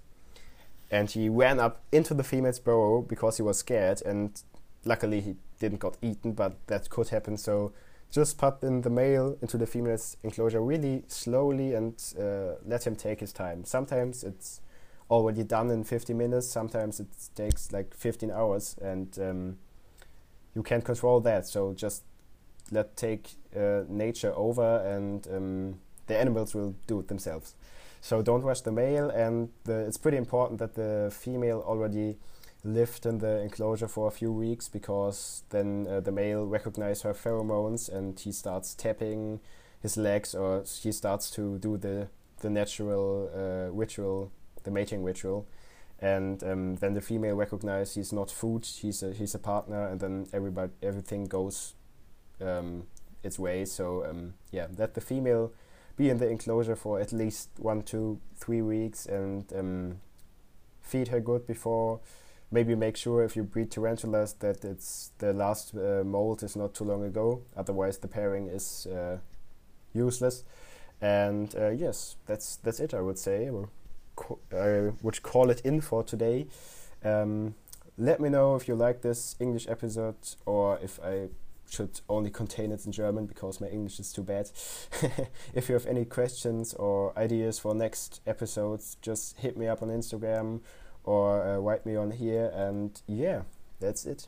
and 0.90 1.10
he 1.10 1.30
ran 1.30 1.60
up 1.60 1.82
into 1.92 2.14
the 2.14 2.24
female's 2.24 2.60
burrow 2.60 3.02
because 3.02 3.38
he 3.38 3.44
was 3.44 3.58
scared 3.58 4.02
and 4.06 4.42
luckily 4.86 5.22
he 5.22 5.36
didn't 5.60 5.80
got 5.80 5.98
eaten 6.02 6.34
but 6.34 6.56
that 6.68 6.90
could 6.90 7.10
happen. 7.10 7.38
So 7.38 7.74
just 8.12 8.38
put 8.38 8.62
in 8.62 8.82
the 8.82 8.90
male 8.90 9.38
into 9.42 9.58
the 9.58 9.66
female's 9.66 10.18
enclosure 10.24 10.62
really 10.62 11.04
slowly 11.08 11.74
and 11.74 11.96
uh, 12.20 12.56
let 12.66 12.86
him 12.86 12.96
take 12.96 13.20
his 13.20 13.34
time. 13.34 13.66
Sometimes 13.66 14.24
it's 14.24 14.62
already 15.10 15.44
done 15.44 15.70
in 15.70 15.84
50 15.84 16.14
minutes 16.14 16.48
sometimes 16.48 17.00
it 17.00 17.08
takes 17.36 17.72
like 17.72 17.94
15 17.94 18.32
hours 18.32 18.76
and 18.82 19.18
um, 19.20 19.58
you 20.56 20.64
can't 20.64 20.86
control 20.86 21.20
that 21.22 21.48
so 21.48 21.74
just 21.74 22.04
let 22.72 22.96
take 22.96 23.36
uh, 23.56 23.84
nature 23.88 24.34
over 24.36 24.78
and 24.80 25.28
um, 25.28 25.80
the 26.08 26.18
animals 26.18 26.54
will 26.54 26.76
do 26.88 27.00
it 27.00 27.08
themselves. 27.08 27.56
So 28.02 28.22
don't 28.22 28.42
rush 28.42 28.62
the 28.62 28.72
male, 28.72 29.10
and 29.10 29.50
the, 29.64 29.80
it's 29.86 29.98
pretty 29.98 30.18
important 30.18 30.60
that 30.60 30.76
the 30.76 31.10
female 31.14 31.64
already 31.66 32.18
lived 32.64 33.06
in 33.06 33.20
the 33.20 33.42
enclosure 33.42 33.88
for 33.88 34.08
a 34.08 34.12
few 34.12 34.32
weeks 34.32 34.68
because 34.70 35.44
then 35.50 35.88
uh, 35.90 36.00
the 36.00 36.12
male 36.12 36.46
recognizes 36.46 37.04
her 37.04 37.14
pheromones 37.14 37.90
and 37.90 38.20
he 38.20 38.32
starts 38.32 38.74
tapping 38.74 39.40
his 39.82 39.98
legs, 39.98 40.36
or 40.36 40.64
he 40.82 40.92
starts 40.92 41.30
to 41.32 41.58
do 41.60 41.78
the 41.78 42.08
the 42.42 42.50
natural 42.50 43.30
uh, 43.34 43.72
ritual, 43.72 44.30
the 44.64 44.72
mating 44.72 45.04
ritual, 45.04 45.46
and 46.00 46.44
um, 46.44 46.76
then 46.76 46.94
the 46.94 47.02
female 47.02 47.36
recognizes 47.36 47.96
he's 47.96 48.14
not 48.14 48.32
food, 48.32 48.66
he's 48.66 49.04
a 49.04 49.14
he's 49.14 49.36
a 49.36 49.40
partner, 49.40 49.88
and 49.88 50.00
then 50.00 50.28
everybody 50.34 50.72
everything 50.82 51.26
goes 51.26 51.76
um, 52.42 52.84
its 53.24 53.40
way. 53.40 53.66
So 53.66 54.06
um, 54.06 54.34
yeah, 54.52 54.68
let 54.78 54.94
the 54.94 55.02
female 55.02 55.52
be 55.96 56.10
in 56.10 56.18
the 56.18 56.30
enclosure 56.30 56.76
for 56.76 57.00
at 57.00 57.14
least 57.14 57.50
one, 57.58 57.84
two, 57.84 58.20
three 58.36 58.62
weeks, 58.62 59.06
and 59.06 59.52
um, 59.54 60.00
feed 60.82 61.10
her 61.10 61.20
good 61.20 61.46
before. 61.48 62.00
Maybe 62.52 62.76
make 62.76 62.98
sure 62.98 63.24
if 63.24 63.36
you 63.36 63.44
breed 63.44 63.72
tarantulas 63.72 64.34
that 64.34 64.64
it's 64.64 65.12
the 65.18 65.34
last 65.34 65.74
uh, 65.76 66.04
molt 66.04 66.44
is 66.44 66.56
not 66.56 66.76
too 66.76 66.84
long 66.84 67.04
ago. 67.04 67.42
Otherwise, 67.58 67.98
the 67.98 68.08
pairing 68.08 68.48
is 68.48 68.86
uh, 68.88 69.18
useless. 69.94 70.44
And 71.02 71.54
uh, 71.56 71.70
yes, 71.72 72.16
that's 72.28 72.58
that's 72.58 72.80
it. 72.80 72.94
I 72.94 73.02
would 73.02 73.18
say. 73.18 73.50
I 74.52 74.92
would 75.02 75.22
call 75.24 75.50
it 75.50 75.62
in 75.62 75.82
for 75.82 76.04
today. 76.04 76.48
Um, 77.04 77.56
let 77.98 78.20
me 78.20 78.30
know 78.30 78.56
if 78.56 78.68
you 78.68 78.76
like 78.76 79.02
this 79.02 79.36
English 79.40 79.68
episode 79.68 80.16
or 80.46 80.80
if 80.82 81.00
I 81.04 81.30
should 81.70 82.02
only 82.08 82.30
contain 82.30 82.72
it 82.72 82.86
in 82.86 82.92
German 82.92 83.26
because 83.26 83.60
my 83.60 83.68
English 83.68 84.00
is 84.00 84.14
too 84.14 84.24
bad. 84.24 84.50
if 85.54 85.70
you 85.70 85.74
have 85.74 85.86
any 85.86 86.06
questions 86.06 86.74
or 86.74 87.18
ideas 87.18 87.60
for 87.60 87.74
next 87.74 88.22
episodes, 88.28 88.98
just 89.02 89.40
hit 89.40 89.58
me 89.58 89.68
up 89.68 89.82
on 89.82 89.90
Instagram 89.90 90.62
or 91.04 91.44
uh, 91.44 91.58
write 91.58 91.86
me 91.86 91.96
on 91.96 92.12
here. 92.12 92.52
And 92.54 93.02
yeah, 93.08 93.44
that's 93.80 94.06
it. 94.06 94.28